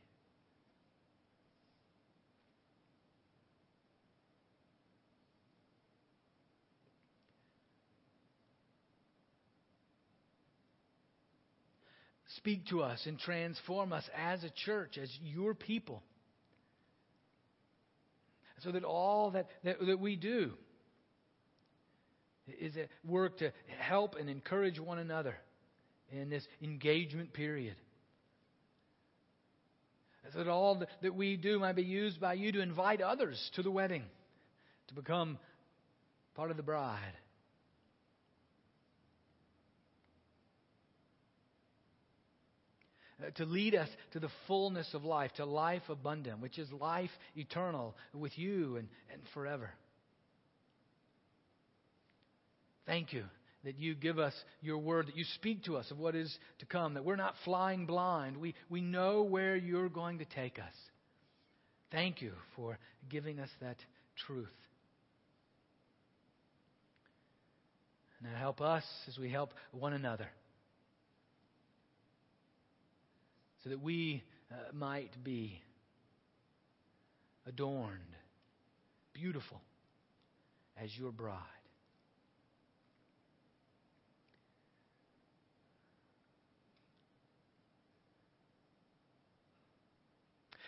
speak 12.40 12.66
to 12.68 12.82
us 12.82 12.98
and 13.04 13.18
transform 13.18 13.92
us 13.92 14.04
as 14.16 14.42
a 14.44 14.50
church, 14.64 14.96
as 14.96 15.10
your 15.22 15.54
people. 15.54 16.02
So 18.60 18.72
that 18.72 18.84
all 18.84 19.30
that, 19.32 19.48
that, 19.64 19.76
that 19.86 20.00
we 20.00 20.16
do 20.16 20.52
is 22.58 22.76
a 22.76 22.88
work 23.06 23.38
to 23.38 23.52
help 23.78 24.16
and 24.16 24.28
encourage 24.28 24.78
one 24.78 24.98
another 24.98 25.36
in 26.10 26.30
this 26.30 26.46
engagement 26.62 27.32
period. 27.32 27.76
So 30.32 30.38
that 30.38 30.48
all 30.48 30.84
that 31.02 31.14
we 31.14 31.36
do 31.36 31.58
might 31.58 31.76
be 31.76 31.82
used 31.82 32.20
by 32.20 32.34
you 32.34 32.52
to 32.52 32.60
invite 32.60 33.00
others 33.00 33.50
to 33.54 33.62
the 33.62 33.70
wedding, 33.70 34.04
to 34.88 34.94
become 34.94 35.38
part 36.34 36.50
of 36.50 36.56
the 36.56 36.62
bride. 36.62 37.14
Uh, 43.20 43.30
to 43.32 43.44
lead 43.44 43.74
us 43.74 43.88
to 44.12 44.20
the 44.20 44.30
fullness 44.46 44.88
of 44.94 45.04
life, 45.04 45.30
to 45.34 45.44
life 45.44 45.82
abundant, 45.88 46.40
which 46.40 46.58
is 46.58 46.70
life 46.72 47.10
eternal 47.36 47.94
with 48.14 48.38
you 48.38 48.76
and, 48.76 48.88
and 49.12 49.20
forever. 49.34 49.70
Thank 52.90 53.12
you 53.12 53.22
that 53.62 53.78
you 53.78 53.94
give 53.94 54.18
us 54.18 54.34
your 54.60 54.78
word, 54.78 55.06
that 55.06 55.16
you 55.16 55.22
speak 55.36 55.62
to 55.66 55.76
us 55.76 55.88
of 55.92 55.98
what 55.98 56.16
is 56.16 56.36
to 56.58 56.66
come, 56.66 56.94
that 56.94 57.04
we're 57.04 57.14
not 57.14 57.34
flying 57.44 57.86
blind. 57.86 58.36
We, 58.36 58.56
we 58.68 58.80
know 58.80 59.22
where 59.22 59.54
you're 59.54 59.88
going 59.88 60.18
to 60.18 60.24
take 60.24 60.58
us. 60.58 60.74
Thank 61.92 62.20
you 62.20 62.32
for 62.56 62.78
giving 63.08 63.38
us 63.38 63.48
that 63.60 63.76
truth. 64.26 64.48
Now 68.20 68.36
help 68.36 68.60
us 68.60 68.82
as 69.06 69.16
we 69.18 69.30
help 69.30 69.54
one 69.70 69.92
another. 69.92 70.26
so 73.62 73.70
that 73.70 73.80
we 73.80 74.22
uh, 74.50 74.54
might 74.72 75.22
be 75.22 75.60
adorned, 77.46 77.98
beautiful 79.12 79.60
as 80.82 80.90
your 80.98 81.12
bride. 81.12 81.59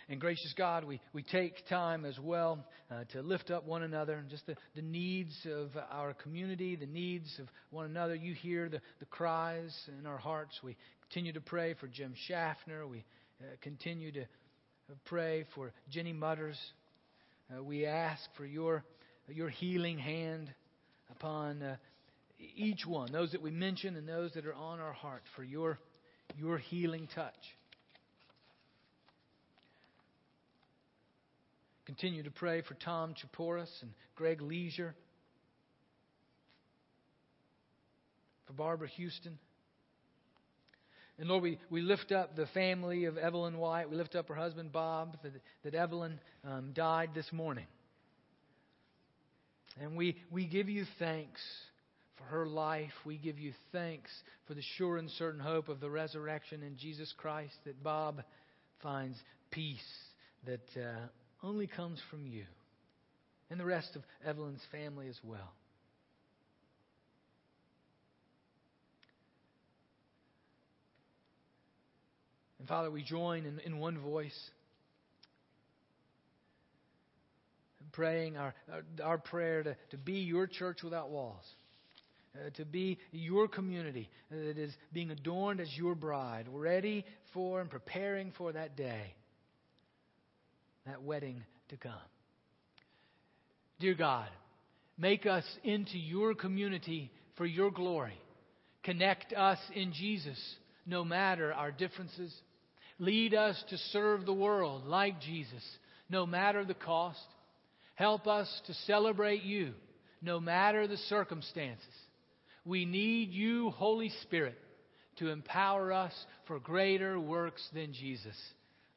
And 0.09 0.21
gracious 0.21 0.53
God, 0.57 0.85
we, 0.85 1.01
we 1.13 1.23
take 1.23 1.67
time 1.69 2.05
as 2.05 2.19
well 2.19 2.65
uh, 2.91 3.05
to 3.13 3.23
lift 3.23 3.51
up 3.51 3.67
one 3.67 3.83
another 3.83 4.15
and 4.15 4.29
just 4.29 4.47
the, 4.47 4.57
the 4.75 4.83
needs 4.83 5.35
of 5.47 5.71
our 5.91 6.13
community, 6.13 6.77
the 6.77 6.87
needs 6.87 7.39
of 7.39 7.47
one 7.71 7.87
another. 7.87 8.15
You 8.15 8.35
hear 8.35 8.69
the, 8.69 8.81
the 8.99 9.07
cries 9.07 9.75
in 9.99 10.07
our 10.07 10.19
hearts. 10.19 10.59
We 10.63 10.77
continue 11.09 11.33
to 11.33 11.41
pray 11.41 11.75
for 11.75 11.87
Jim 11.87 12.15
Schaffner. 12.27 12.87
We 12.87 13.05
uh, 13.41 13.45
continue 13.61 14.13
to 14.13 14.25
pray 15.05 15.45
for 15.55 15.73
Jenny 15.91 16.13
Mutters. 16.13 16.59
Uh, 17.51 17.63
we 17.63 17.87
ask 17.87 18.23
for 18.37 18.45
your, 18.45 18.85
your 19.29 19.49
healing 19.49 19.99
hand 19.99 20.53
upon 21.11 21.63
uh, 21.63 21.77
each 22.57 22.85
one, 22.87 23.13
those 23.13 23.33
that 23.33 23.43
we 23.43 23.51
mention 23.51 23.97
and 23.97 24.09
those 24.09 24.33
that 24.33 24.47
are 24.47 24.55
on 24.55 24.81
our 24.81 24.93
heart, 24.93 25.23
for 25.37 25.45
your, 25.45 25.79
your 26.37 26.59
healing 26.59 27.09
touch. 27.15 27.35
Continue 31.93 32.23
to 32.23 32.31
pray 32.31 32.63
for 32.63 32.73
Tom 32.73 33.13
Chaporis 33.21 33.69
and 33.83 33.91
Greg 34.17 34.41
Leisure, 34.41 34.95
for 38.47 38.55
Barbara 38.55 38.89
Houston. 38.97 39.39
And 41.19 41.29
Lord, 41.29 41.43
we, 41.43 41.59
we 41.69 41.83
lift 41.83 42.11
up 42.11 42.35
the 42.35 42.47
family 42.55 43.05
of 43.05 43.19
Evelyn 43.19 43.59
White. 43.59 43.91
We 43.91 43.97
lift 43.97 44.15
up 44.15 44.29
her 44.29 44.35
husband, 44.35 44.73
Bob, 44.73 45.19
that, 45.23 45.33
that 45.65 45.75
Evelyn 45.75 46.19
um, 46.49 46.71
died 46.73 47.11
this 47.15 47.31
morning. 47.31 47.67
And 49.79 49.95
we, 49.95 50.17
we 50.31 50.47
give 50.47 50.71
you 50.71 50.87
thanks 50.99 51.43
for 52.17 52.25
her 52.25 52.47
life. 52.47 52.93
We 53.05 53.19
give 53.19 53.39
you 53.39 53.53
thanks 53.71 54.11
for 54.47 54.55
the 54.55 54.63
sure 54.79 54.97
and 54.97 55.11
certain 55.11 55.41
hope 55.41 55.69
of 55.69 55.81
the 55.81 55.91
resurrection 55.91 56.63
in 56.63 56.79
Jesus 56.79 57.13
Christ, 57.19 57.53
that 57.67 57.85
Bob 57.85 58.23
finds 58.83 59.19
peace 59.51 59.79
that 60.47 60.67
uh, 60.75 61.09
only 61.43 61.67
comes 61.67 62.01
from 62.11 62.27
you 62.27 62.45
and 63.51 63.59
the 63.59 63.65
rest 63.65 63.97
of 63.97 64.03
Evelyn's 64.25 64.63
family 64.71 65.09
as 65.09 65.19
well. 65.23 65.53
And 72.59 72.69
Father, 72.69 72.91
we 72.91 73.03
join 73.03 73.45
in, 73.45 73.59
in 73.61 73.79
one 73.79 73.99
voice, 73.99 74.39
praying 77.93 78.37
our, 78.37 78.55
our, 78.73 78.85
our, 79.03 79.19
prayer 79.19 79.65
to, 79.65 79.77
to 79.91 79.97
be 79.99 80.21
your 80.21 80.47
church 80.47 80.83
without 80.83 81.11
walls. 81.11 81.45
Uh, 82.35 82.49
to 82.55 82.65
be 82.65 82.99
your 83.11 83.47
community 83.47 84.09
that 84.31 84.57
is 84.57 84.73
being 84.95 85.11
adorned 85.11 85.61
as 85.61 85.69
your 85.77 85.95
bride, 85.95 86.47
ready 86.51 87.05
for 87.35 87.61
and 87.61 87.69
preparing 87.69 88.33
for 88.39 88.53
that 88.53 88.75
day 88.75 89.15
that 90.87 91.03
wedding 91.03 91.43
to 91.69 91.77
come. 91.77 91.93
Dear 93.81 93.95
God, 93.95 94.29
make 94.99 95.27
us 95.27 95.45
into 95.65 95.99
your 95.99 96.35
community 96.35 97.11
for 97.37 97.47
your 97.47 97.71
glory. 97.71 98.19
Connect 98.83 99.33
us 99.33 99.59
in 99.75 99.93
Jesus 99.93 100.39
no 100.87 101.05
matter 101.05 101.53
our 101.53 101.71
differences. 101.71 102.35
Lead 102.99 103.35
us 103.35 103.63
to 103.71 103.79
serve 103.79 104.27
the 104.27 104.33
world 104.33 104.85
like 104.87 105.21
Jesus 105.21 105.63
no 106.09 106.27
matter 106.27 106.65
the 106.65 106.75
cost. 106.75 107.25
Help 107.95 108.27
us 108.27 108.49
to 108.67 108.75
celebrate 108.87 109.43
you 109.43 109.73
no 110.21 110.39
matter 110.39 110.87
the 110.87 110.97
circumstances. 110.97 111.85
We 112.65 112.85
need 112.85 113.33
you, 113.33 113.71
Holy 113.71 114.11
Spirit, 114.23 114.59
to 115.17 115.31
empower 115.31 115.93
us 115.93 116.13
for 116.47 116.61
greater 116.61 117.19
works 117.19 117.67
than 117.75 117.93
Jesus. 117.93 118.37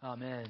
Amen. 0.03 0.45